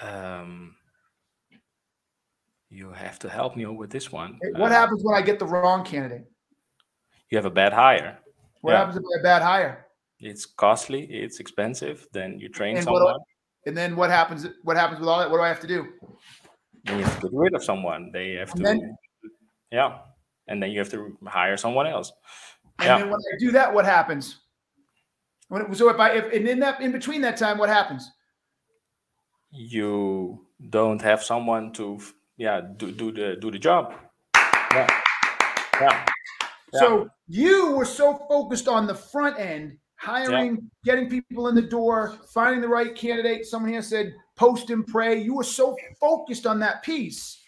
um, 0.00 0.74
you 2.68 2.90
have 2.90 3.16
to 3.20 3.28
help 3.28 3.54
me 3.56 3.64
with 3.64 3.90
this 3.90 4.10
one. 4.10 4.40
What 4.56 4.72
Uh, 4.72 4.74
happens 4.74 5.04
when 5.04 5.14
I 5.16 5.22
get 5.22 5.38
the 5.38 5.46
wrong 5.46 5.84
candidate? 5.84 6.24
You 7.30 7.38
have 7.38 7.44
a 7.44 7.50
bad 7.50 7.72
hire. 7.72 8.18
What 8.60 8.72
Yeah. 8.72 8.78
happens 8.78 8.96
if 8.96 9.02
I 9.04 9.16
have 9.16 9.20
a 9.20 9.22
bad 9.22 9.42
hire? 9.42 9.86
It's 10.18 10.46
costly. 10.46 11.04
It's 11.04 11.38
expensive. 11.38 12.08
Then 12.12 12.40
you 12.40 12.48
train 12.48 12.76
And 12.76 12.86
what 12.86 12.98
someone. 12.98 13.20
And 13.66 13.76
then 13.76 13.94
what 13.94 14.10
happens? 14.10 14.48
What 14.64 14.76
happens 14.76 14.98
with 14.98 15.08
all 15.08 15.20
that? 15.20 15.30
What 15.30 15.36
do 15.38 15.44
I 15.44 15.48
have 15.48 15.60
to 15.60 15.68
do? 15.68 15.86
Then 16.82 16.98
you 16.98 17.04
have 17.04 17.14
to 17.20 17.28
get 17.28 17.30
rid 17.32 17.54
of 17.54 17.62
someone. 17.62 18.10
They 18.10 18.32
have 18.32 18.50
And 18.50 18.58
to. 18.58 18.64
then- 18.64 18.96
yeah, 19.70 20.00
and 20.48 20.60
then 20.60 20.72
you 20.72 20.80
have 20.80 20.90
to 20.90 21.16
hire 21.24 21.56
someone 21.56 21.86
else. 21.86 22.12
And 22.78 22.86
Yeah. 22.86 22.98
then 22.98 23.10
when 23.10 23.20
I 23.20 23.38
do 23.38 23.52
that, 23.52 23.72
what 23.72 23.84
happens? 23.84 24.40
When 25.48 25.62
it, 25.62 25.76
so 25.76 25.88
if 25.88 26.00
I 26.00 26.10
if 26.10 26.32
and 26.32 26.48
in 26.48 26.58
that 26.60 26.80
in 26.80 26.92
between 26.92 27.20
that 27.22 27.36
time, 27.36 27.58
what 27.58 27.68
happens? 27.68 28.10
You 29.50 30.46
don't 30.70 31.00
have 31.02 31.22
someone 31.22 31.72
to, 31.74 32.00
yeah, 32.36 32.60
do 32.76 32.90
do 32.90 33.12
the 33.12 33.36
do 33.40 33.50
the 33.50 33.58
job. 33.58 33.94
Yeah, 34.72 34.88
yeah, 35.80 36.06
So 36.72 37.08
you 37.28 37.72
were 37.72 37.84
so 37.84 38.16
focused 38.28 38.66
on 38.66 38.86
the 38.86 38.94
front 38.94 39.38
end, 39.38 39.78
hiring, 39.96 40.68
getting 40.84 41.08
people 41.08 41.46
in 41.46 41.54
the 41.54 41.62
door, 41.62 42.18
finding 42.32 42.60
the 42.60 42.68
right 42.68 42.94
candidate. 42.96 43.46
Someone 43.46 43.70
here 43.70 43.82
said 43.82 44.12
post 44.34 44.70
and 44.70 44.84
pray. 44.84 45.22
You 45.22 45.34
were 45.34 45.44
so 45.44 45.76
focused 46.00 46.46
on 46.46 46.58
that 46.60 46.82
piece 46.82 47.43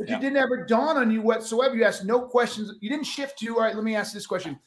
that 0.00 0.08
Yeah. 0.08 0.16
you 0.16 0.20
didn't 0.20 0.38
ever 0.38 0.64
dawn 0.64 0.96
on 0.96 1.10
you 1.10 1.20
whatsoever. 1.22 1.76
You 1.76 1.84
asked 1.84 2.04
no 2.04 2.22
questions. 2.22 2.72
You 2.80 2.90
didn't 2.90 3.06
shift 3.06 3.38
to, 3.40 3.54
all 3.54 3.60
right, 3.60 3.74
let 3.74 3.84
me 3.84 3.94
ask 3.94 4.12
this 4.12 4.26
question. 4.26 4.58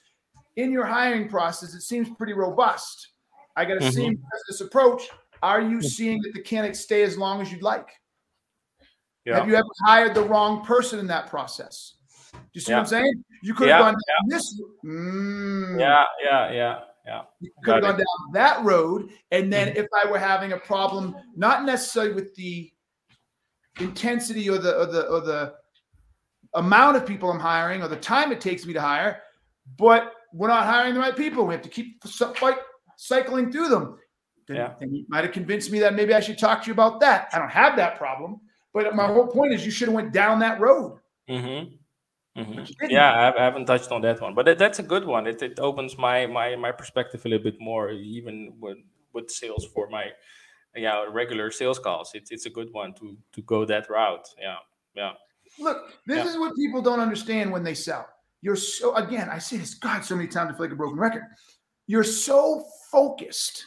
In 0.56 0.72
your 0.72 0.86
hiring 0.86 1.28
process, 1.28 1.74
it 1.74 1.82
seems 1.82 2.08
pretty 2.16 2.34
robust. 2.34 3.10
I 3.56 3.66
got 3.66 3.82
to 3.82 3.92
see 3.92 4.04
Mhm. 4.06 4.12
because 4.12 4.42
of 4.42 4.48
this 4.48 4.62
approach. 4.62 5.10
Are 5.42 5.60
you 5.60 5.82
seeing 5.82 6.22
that 6.22 6.34
the 6.34 6.42
candidates 6.42 6.80
stay 6.80 7.04
as 7.04 7.18
long 7.18 7.42
as 7.42 7.52
you'd 7.52 7.64
like? 7.64 7.90
yeah. 9.26 9.36
Have 9.38 9.48
you 9.48 9.56
ever 9.56 9.68
hired 9.86 10.14
the 10.14 10.22
wrong 10.24 10.64
person 10.66 11.00
in 11.00 11.08
that 11.08 11.28
process? 11.28 11.96
Do 12.34 12.40
you 12.54 12.62
see 12.62 12.74
what 12.74 12.80
I'm 12.80 12.86
saying? 12.86 13.24
You 13.42 13.54
could 13.54 13.70
have 13.70 13.80
Yeah, 13.80 13.86
gone 13.86 13.94
down 13.94 14.28
this. 14.30 14.62
Mm, 14.86 15.80
yeah, 15.80 16.04
yeah, 16.24 16.52
yeah, 16.52 16.80
yeah. 17.06 17.22
you 17.40 17.52
could 17.64 17.76
have 17.76 17.84
gone 17.84 17.98
down 17.98 18.34
that 18.34 18.64
road. 18.64 19.12
And 19.32 19.52
then 19.52 19.70
if 19.78 19.88
I 19.94 20.10
were 20.10 20.20
having 20.20 20.52
a 20.54 20.58
problem, 20.58 21.16
not 21.36 21.64
necessarily 21.66 22.14
with 22.14 22.36
the 22.36 22.72
intensity 23.80 24.50
or 24.50 24.58
the 24.58 24.78
or 24.78 24.86
the 24.86 25.08
or 25.08 25.22
the 25.22 25.54
amount 26.56 26.98
of 26.98 27.06
people 27.06 27.32
I'm 27.32 27.40
hiring 27.40 27.82
or 27.82 27.88
the 27.88 27.96
time 27.96 28.32
it 28.32 28.42
takes 28.42 28.66
me 28.66 28.74
to 28.74 28.82
hire, 28.82 29.22
but 29.78 30.14
we're 30.34 30.48
not 30.48 30.66
hiring 30.66 30.94
the 30.94 31.00
right 31.00 31.16
people. 31.16 31.46
We 31.46 31.54
have 31.54 31.64
to 31.64 31.70
keep 31.70 32.04
fight, 32.04 32.58
cycling 32.98 33.52
through 33.52 33.70
them. 33.70 33.98
Then, 34.48 34.58
Yeah. 34.58 34.74
then 34.80 34.94
you 34.94 35.06
might 35.08 35.24
have 35.24 35.34
convinced 35.34 35.72
me 35.72 35.80
that 35.80 35.96
maybe 35.96 36.14
I 36.14 36.20
should 36.20 36.38
talk 36.38 36.62
to 36.64 36.68
you 36.68 36.74
about 36.74 37.00
that. 37.00 37.30
I 37.34 37.40
don't 37.40 37.52
have 37.52 37.76
that 37.78 37.98
problem, 37.98 38.42
but 38.74 38.96
my 38.96 39.08
whole 39.08 39.28
point 39.28 39.54
is 39.54 39.66
you 39.66 39.72
should 39.72 39.88
have 39.88 39.96
went 39.96 40.12
down 40.12 40.40
that 40.40 40.60
road. 40.60 41.00
Mm-hmm. 41.30 42.42
hmm 42.42 42.64
didn't. 42.64 42.92
Yeah, 42.92 43.12
I, 43.14 43.42
I 43.42 43.44
haven't 43.44 43.66
touched 43.66 43.92
on 43.92 44.02
that 44.02 44.20
one, 44.22 44.34
but 44.36 44.46
that, 44.46 44.58
that's 44.58 44.80
a 44.80 44.84
good 44.84 45.06
one. 45.06 45.28
It, 45.28 45.42
it 45.42 45.60
opens 45.60 45.98
my, 45.98 46.26
my 46.26 46.56
my 46.56 46.72
perspective 46.72 47.26
a 47.26 47.30
little 47.30 47.44
bit 47.44 47.60
more, 47.60 47.92
even 47.92 48.54
with 48.60 48.78
with 49.14 49.30
sales 49.30 49.66
for 49.74 49.88
my 49.90 50.12
yeah 50.76 51.06
regular 51.10 51.52
sales 51.52 51.80
calls. 51.80 52.12
It's 52.14 52.32
it's 52.32 52.46
a 52.46 52.50
good 52.50 52.72
one 52.72 52.94
to 52.96 53.18
to 53.34 53.42
go 53.44 53.66
that 53.66 53.90
route. 53.90 54.28
Yeah, 54.40 54.58
yeah, 54.96 55.14
Look, 55.60 55.94
this 56.08 56.18
Yeah. 56.18 56.30
is 56.30 56.38
what 56.38 56.56
people 56.56 56.82
don't 56.82 57.00
understand 57.00 57.52
when 57.52 57.64
they 57.64 57.76
sell. 57.76 58.08
You're 58.42 58.56
so 58.56 58.96
again, 58.96 59.30
I 59.30 59.40
say 59.40 59.58
this 59.58 59.74
God 59.76 60.04
so 60.04 60.16
many 60.16 60.28
times 60.28 60.52
I 60.52 60.58
feel 60.58 60.66
like 60.66 60.74
a 60.74 60.76
broken 60.76 61.00
record. 61.00 61.24
You're 61.88 62.04
so 62.04 62.66
focused, 62.92 63.66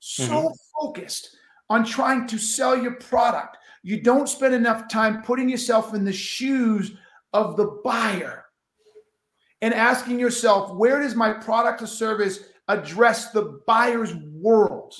so 0.00 0.22
Mm-hmm. 0.24 0.54
focused 0.80 1.36
on 1.68 1.84
trying 1.84 2.26
to 2.28 2.38
sell 2.38 2.76
your 2.80 2.94
product. 2.96 3.56
You 3.82 4.02
don't 4.02 4.28
spend 4.28 4.54
enough 4.54 4.88
time 4.88 5.22
putting 5.22 5.48
yourself 5.48 5.94
in 5.94 6.04
the 6.04 6.12
shoes 6.12 6.92
of 7.32 7.56
the 7.56 7.80
buyer 7.84 8.44
and 9.62 9.72
asking 9.74 10.18
yourself, 10.20 10.74
where 10.76 11.00
does 11.00 11.14
my 11.14 11.32
product 11.32 11.82
or 11.82 11.86
service 11.86 12.40
address 12.68 13.30
the 13.30 13.60
buyer's 13.66 14.14
world? 14.14 14.94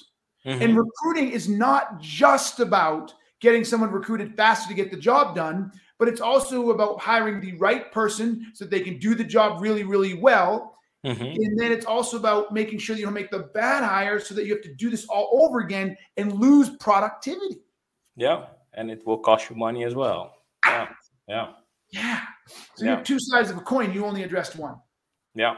Mm-hmm. 0.46 0.62
And 0.62 0.76
recruiting 0.76 1.30
is 1.30 1.48
not 1.48 2.00
just 2.00 2.60
about 2.60 3.12
getting 3.40 3.64
someone 3.64 3.90
recruited 3.90 4.36
faster 4.36 4.68
to 4.68 4.74
get 4.74 4.90
the 4.90 4.96
job 4.96 5.34
done, 5.34 5.72
but 5.98 6.08
it's 6.08 6.20
also 6.20 6.70
about 6.70 7.00
hiring 7.00 7.40
the 7.40 7.52
right 7.54 7.90
person 7.92 8.50
so 8.54 8.64
that 8.64 8.70
they 8.70 8.80
can 8.80 8.98
do 8.98 9.14
the 9.14 9.24
job 9.24 9.60
really, 9.60 9.82
really 9.82 10.14
well. 10.14 10.78
Mm-hmm. 11.04 11.22
And 11.22 11.58
then 11.58 11.72
it's 11.72 11.86
also 11.86 12.16
about 12.16 12.52
making 12.52 12.78
sure 12.78 12.94
that 12.94 13.00
you 13.00 13.06
don't 13.06 13.14
make 13.14 13.30
the 13.30 13.50
bad 13.54 13.84
hire 13.84 14.18
so 14.18 14.34
that 14.34 14.44
you 14.44 14.54
have 14.54 14.62
to 14.62 14.74
do 14.74 14.90
this 14.90 15.06
all 15.06 15.44
over 15.44 15.60
again 15.60 15.96
and 16.16 16.32
lose 16.32 16.70
productivity. 16.80 17.58
Yeah. 18.16 18.46
And 18.74 18.90
it 18.90 19.06
will 19.06 19.18
cost 19.18 19.50
you 19.50 19.56
money 19.56 19.84
as 19.84 19.94
well. 19.94 20.34
Yeah. 20.66 20.88
Yeah. 21.28 21.48
Yeah. 21.92 22.20
So 22.74 22.84
yeah. 22.84 22.90
you 22.90 22.96
have 22.96 23.04
two 23.04 23.18
sides 23.20 23.50
of 23.50 23.56
a 23.56 23.60
coin. 23.60 23.92
You 23.92 24.04
only 24.04 24.22
addressed 24.22 24.56
one. 24.56 24.76
Yeah. 25.34 25.54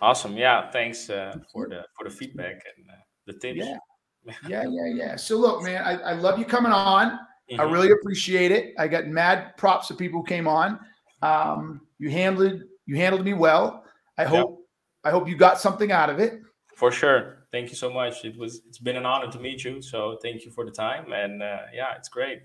Awesome. 0.00 0.36
Yeah. 0.36 0.70
Thanks 0.70 1.10
uh, 1.10 1.36
for 1.52 1.68
the 1.68 1.84
for 1.96 2.08
the 2.08 2.14
feedback 2.14 2.62
and 2.76 2.86
uh, 2.88 2.94
the 3.28 3.38
tips. 3.38 3.58
Yeah. 3.58 3.78
yeah, 4.48 4.64
yeah, 4.68 4.92
yeah. 4.92 5.16
So 5.16 5.36
look, 5.36 5.62
man, 5.62 5.82
I, 5.82 6.10
I 6.10 6.12
love 6.14 6.38
you 6.38 6.44
coming 6.44 6.72
on. 6.72 7.12
Mm-hmm. 7.50 7.60
I 7.60 7.64
really 7.64 7.90
appreciate 7.92 8.50
it. 8.50 8.74
I 8.78 8.88
got 8.88 9.06
mad 9.06 9.56
props 9.56 9.90
of 9.90 9.96
people 9.96 10.20
who 10.20 10.26
came 10.26 10.48
on. 10.48 10.80
Um, 11.22 11.80
you 11.98 12.10
handled 12.10 12.62
you 12.86 12.96
handled 12.96 13.24
me 13.24 13.34
well. 13.34 13.84
I 14.16 14.24
hope. 14.24 14.64
I 15.04 15.10
hope 15.10 15.28
you 15.28 15.36
got 15.36 15.60
something 15.60 15.92
out 15.92 16.10
of 16.10 16.18
it. 16.18 16.40
For 16.74 16.90
sure. 16.90 17.46
Thank 17.50 17.70
you 17.70 17.76
so 17.76 17.90
much. 17.90 18.24
It 18.24 18.36
was 18.36 18.62
it's 18.68 18.78
been 18.78 18.96
an 18.96 19.06
honor 19.06 19.30
to 19.32 19.38
meet 19.38 19.64
you. 19.64 19.80
So 19.80 20.18
thank 20.22 20.44
you 20.44 20.50
for 20.50 20.64
the 20.64 20.70
time. 20.70 21.12
And 21.12 21.42
uh, 21.42 21.60
yeah, 21.72 21.94
it's 21.96 22.08
great. 22.08 22.42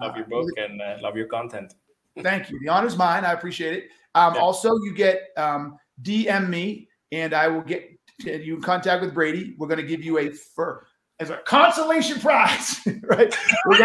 Love 0.00 0.16
your 0.16 0.26
book 0.26 0.48
and 0.56 0.80
uh, 0.80 0.96
love 1.00 1.16
your 1.16 1.26
content. 1.26 1.74
Thank 2.22 2.50
you. 2.50 2.58
The 2.60 2.68
honor's 2.68 2.96
mine. 2.96 3.24
I 3.24 3.32
appreciate 3.32 3.74
it. 3.74 3.84
Um, 4.14 4.34
yeah. 4.34 4.40
Also, 4.40 4.74
you 4.82 4.92
get 4.94 5.28
um, 5.36 5.78
DM 6.02 6.48
me, 6.48 6.88
and 7.12 7.32
I 7.32 7.48
will 7.48 7.62
get 7.62 7.88
you 8.18 8.56
in 8.56 8.62
contact 8.62 9.02
with 9.02 9.14
Brady. 9.14 9.54
We're 9.58 9.68
going 9.68 9.80
to 9.80 9.86
give 9.86 10.02
you 10.02 10.18
a 10.18 10.30
fur 10.30 10.84
as 11.22 11.30
a 11.30 11.38
consolation 11.38 12.20
prize, 12.20 12.80
right? 13.04 13.34
We're 13.66 13.78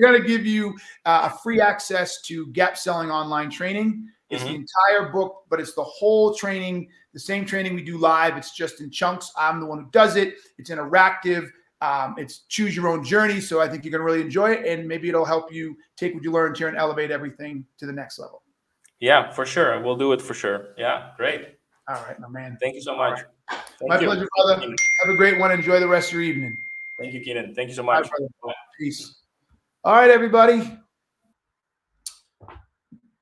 going 0.00 0.20
to 0.22 0.26
give 0.26 0.46
you 0.46 0.76
uh, 1.04 1.30
a 1.32 1.38
free 1.38 1.60
access 1.60 2.22
to 2.22 2.46
Gap 2.48 2.76
Selling 2.76 3.10
online 3.10 3.50
training. 3.50 4.08
It's 4.30 4.44
mm-hmm. 4.44 4.52
the 4.52 4.66
entire 4.94 5.12
book, 5.12 5.44
but 5.50 5.60
it's 5.60 5.74
the 5.74 5.82
whole 5.82 6.34
training, 6.34 6.88
the 7.14 7.20
same 7.20 7.44
training 7.46 7.74
we 7.74 7.82
do 7.82 7.98
live. 7.98 8.36
It's 8.36 8.54
just 8.54 8.80
in 8.80 8.90
chunks. 8.90 9.32
I'm 9.36 9.58
the 9.58 9.66
one 9.66 9.78
who 9.84 9.90
does 9.90 10.16
it. 10.16 10.34
It's 10.58 10.70
interactive. 10.70 11.50
Um, 11.80 12.14
it's 12.18 12.40
choose 12.48 12.76
your 12.76 12.88
own 12.88 13.04
journey. 13.04 13.40
So 13.40 13.60
I 13.60 13.68
think 13.68 13.84
you're 13.84 13.92
going 13.92 14.00
to 14.00 14.04
really 14.04 14.20
enjoy 14.20 14.50
it. 14.52 14.66
And 14.66 14.86
maybe 14.86 15.08
it'll 15.08 15.24
help 15.24 15.52
you 15.52 15.76
take 15.96 16.14
what 16.14 16.22
you 16.22 16.30
learned 16.30 16.58
here 16.58 16.68
and 16.68 16.76
elevate 16.76 17.10
everything 17.10 17.64
to 17.78 17.86
the 17.86 17.92
next 17.92 18.18
level. 18.18 18.42
Yeah, 19.00 19.30
for 19.30 19.46
sure. 19.46 19.80
We'll 19.80 19.96
do 19.96 20.12
it 20.12 20.20
for 20.20 20.34
sure. 20.34 20.74
Yeah, 20.76 21.10
great. 21.16 21.56
All 21.88 22.02
right, 22.02 22.18
my 22.20 22.28
man. 22.28 22.58
Thank 22.60 22.74
you 22.74 22.82
so 22.82 22.96
much. 22.96 23.20
Right. 23.50 23.60
My 23.82 24.00
you. 24.00 24.06
pleasure, 24.06 24.28
brother. 24.36 24.60
Have 24.60 25.14
a 25.14 25.16
great 25.16 25.38
one. 25.38 25.50
Enjoy 25.52 25.80
the 25.80 25.88
rest 25.88 26.08
of 26.08 26.14
your 26.14 26.22
evening. 26.22 26.56
Thank 27.00 27.14
you, 27.14 27.20
Keenan. 27.20 27.54
Thank 27.54 27.68
you 27.68 27.74
so 27.74 27.82
much. 27.82 28.08
Right, 28.44 28.54
Peace. 28.78 29.20
All 29.84 29.94
right, 29.94 30.10
everybody. 30.10 30.78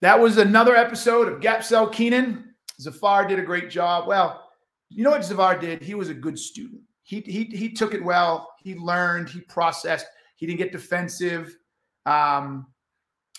That 0.01 0.19
was 0.19 0.39
another 0.39 0.75
episode 0.75 1.29
of 1.29 1.41
Gap 1.41 1.62
Sell 1.62 1.89
Keenan. 1.89 2.55
Zafar 2.81 3.27
did 3.27 3.39
a 3.39 3.43
great 3.43 3.71
job. 3.71 4.07
Well, 4.09 4.49
you 4.89 5.05
know 5.05 5.11
what 5.11 5.25
Zafar 5.25 5.59
did? 5.59 5.83
He 5.83 5.95
was 5.95 6.09
a 6.09 6.15
good 6.15 6.39
student 6.39 6.83
he 7.07 7.21
he 7.21 7.45
he 7.45 7.73
took 7.73 7.95
it 7.95 8.03
well. 8.03 8.53
He 8.59 8.75
learned. 8.75 9.31
He 9.31 9.41
processed. 9.43 10.07
He 10.35 10.45
didn't 10.45 10.59
get 10.59 10.73
defensive. 10.73 11.57
Um, 12.05 12.67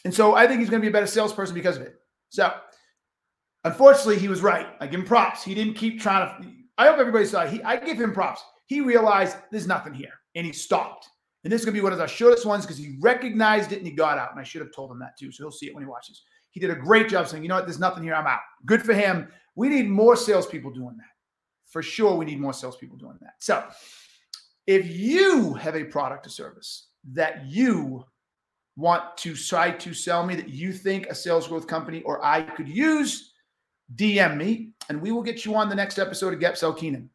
and 0.06 0.14
so 0.14 0.36
I 0.36 0.48
think 0.48 0.62
he's 0.62 0.70
going 0.70 0.82
to 0.82 0.86
be 0.86 0.90
a 0.90 0.94
better 0.94 1.06
salesperson 1.06 1.54
because 1.54 1.76
of 1.76 1.84
it. 1.84 1.97
So 2.30 2.54
unfortunately, 3.64 4.20
he 4.20 4.28
was 4.28 4.42
right. 4.42 4.68
I 4.80 4.88
give 4.88 5.00
him 5.00 5.06
props. 5.06 5.44
He 5.44 5.56
didn't 5.56 5.76
keep 5.76 6.00
trying 6.00 6.28
to. 6.42 6.50
I 6.78 6.88
hope 6.88 7.00
everybody 7.00 7.26
saw. 7.26 7.46
He 7.46 7.62
I 7.64 7.78
give 7.78 8.00
him 8.00 8.14
props. 8.14 8.42
He 8.66 8.82
realized 8.82 9.38
there's 9.52 9.68
nothing 9.68 9.94
here, 9.94 10.14
and 10.36 10.46
he 10.46 10.52
stopped. 10.52 11.08
And 11.44 11.54
this 11.54 11.62
is 11.62 11.66
going 11.66 11.76
to 11.76 11.80
be 11.80 11.84
one 11.84 11.94
of 11.94 12.00
the 12.00 12.08
shortest 12.08 12.46
ones 12.46 12.66
because 12.66 12.78
he 12.78 12.98
recognized 13.00 13.72
it 13.72 13.78
and 13.78 13.86
he 13.86 13.94
got 13.94 14.18
out. 14.18 14.32
And 14.32 14.40
I 14.40 14.44
should 14.44 14.60
have 14.60 14.74
told 14.74 14.92
him 14.92 15.00
that 15.00 15.18
too. 15.18 15.32
So 15.32 15.44
he'll 15.44 15.52
see 15.52 15.68
it 15.68 15.74
when 15.74 15.84
he 15.84 15.88
watches. 15.88 16.24
He 16.50 16.60
did 16.60 16.72
a 16.72 16.76
great 16.76 17.08
job 17.08 17.28
saying, 17.28 17.44
you 17.44 17.48
know 17.48 17.56
what, 17.56 17.66
there's 17.66 17.80
nothing 17.80 18.04
here. 18.04 18.16
I'm 18.16 18.28
out. 18.28 18.40
Good 18.66 18.82
for 18.82 18.94
him. 18.94 19.30
We 19.56 19.70
need 19.70 19.88
more 19.88 20.18
salespeople 20.18 20.72
doing 20.72 20.98
that 20.98 21.06
for 21.68 21.84
sure 21.84 22.16
we 22.16 22.26
need 22.26 22.40
more 22.40 22.54
salespeople 22.54 22.98
doing 22.98 23.18
that. 23.22 23.36
So 23.40 23.64
if 24.66 24.90
you 24.90 25.54
have 25.56 25.76
a 25.76 25.84
product 25.84 26.26
or 26.28 26.30
service 26.30 26.88
that 27.14 27.46
you 27.46 28.04
want 28.78 29.18
to 29.18 29.36
try 29.36 29.72
to 29.72 29.94
sell 29.94 30.26
me 30.26 30.36
that 30.36 30.50
you 30.50 30.72
think 30.72 31.08
a 31.08 31.16
sales 31.16 31.48
growth 31.48 31.68
company 31.68 32.04
or 32.04 32.24
I 32.24 32.44
could 32.44 32.70
use, 32.70 33.34
DM 33.96 34.38
me 34.38 34.70
and 34.88 35.02
we 35.02 35.12
will 35.12 35.24
get 35.24 35.44
you 35.44 35.56
on 35.56 35.68
the 35.68 35.76
next 35.76 35.98
episode 35.98 36.34
of 36.34 36.40
Gap 36.40 36.56
Sell 36.56 36.74
Keenan. 36.74 37.10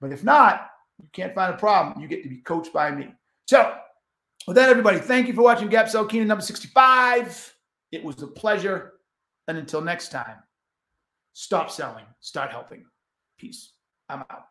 But 0.00 0.12
if 0.12 0.24
not, 0.24 0.70
you 1.00 1.08
can't 1.12 1.34
find 1.34 1.54
a 1.54 1.56
problem. 1.56 2.00
You 2.00 2.08
get 2.08 2.22
to 2.22 2.28
be 2.28 2.38
coached 2.38 2.72
by 2.72 2.90
me. 2.90 3.14
So 3.46 3.74
with 4.46 4.56
that, 4.56 4.70
everybody, 4.70 4.98
thank 4.98 5.28
you 5.28 5.34
for 5.34 5.42
watching 5.42 5.68
Gap 5.68 5.88
Sell 5.88 6.06
Keenan 6.06 6.28
number 6.28 6.42
65. 6.42 7.54
It 7.92 8.02
was 8.02 8.22
a 8.22 8.26
pleasure. 8.26 8.94
And 9.48 9.58
until 9.58 9.82
next 9.82 10.08
time, 10.10 10.38
stop 11.34 11.70
selling, 11.70 12.04
start 12.20 12.50
helping. 12.50 12.84
Peace. 13.38 13.72
I'm 14.08 14.20
out. 14.30 14.46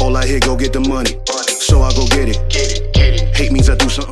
All 0.00 0.16
I 0.16 0.26
hear, 0.26 0.40
go 0.40 0.56
get 0.56 0.72
the 0.72 0.80
money. 0.80 1.18
So 1.26 1.82
I 1.82 1.92
go 1.94 2.06
get 2.06 2.28
it. 2.28 2.48
Get 2.48 2.72
it, 2.72 2.94
get 2.94 3.14
it. 3.14 3.36
Hate 3.36 3.52
means 3.52 3.68
I 3.68 3.74
do 3.74 3.88
something. 3.88 4.04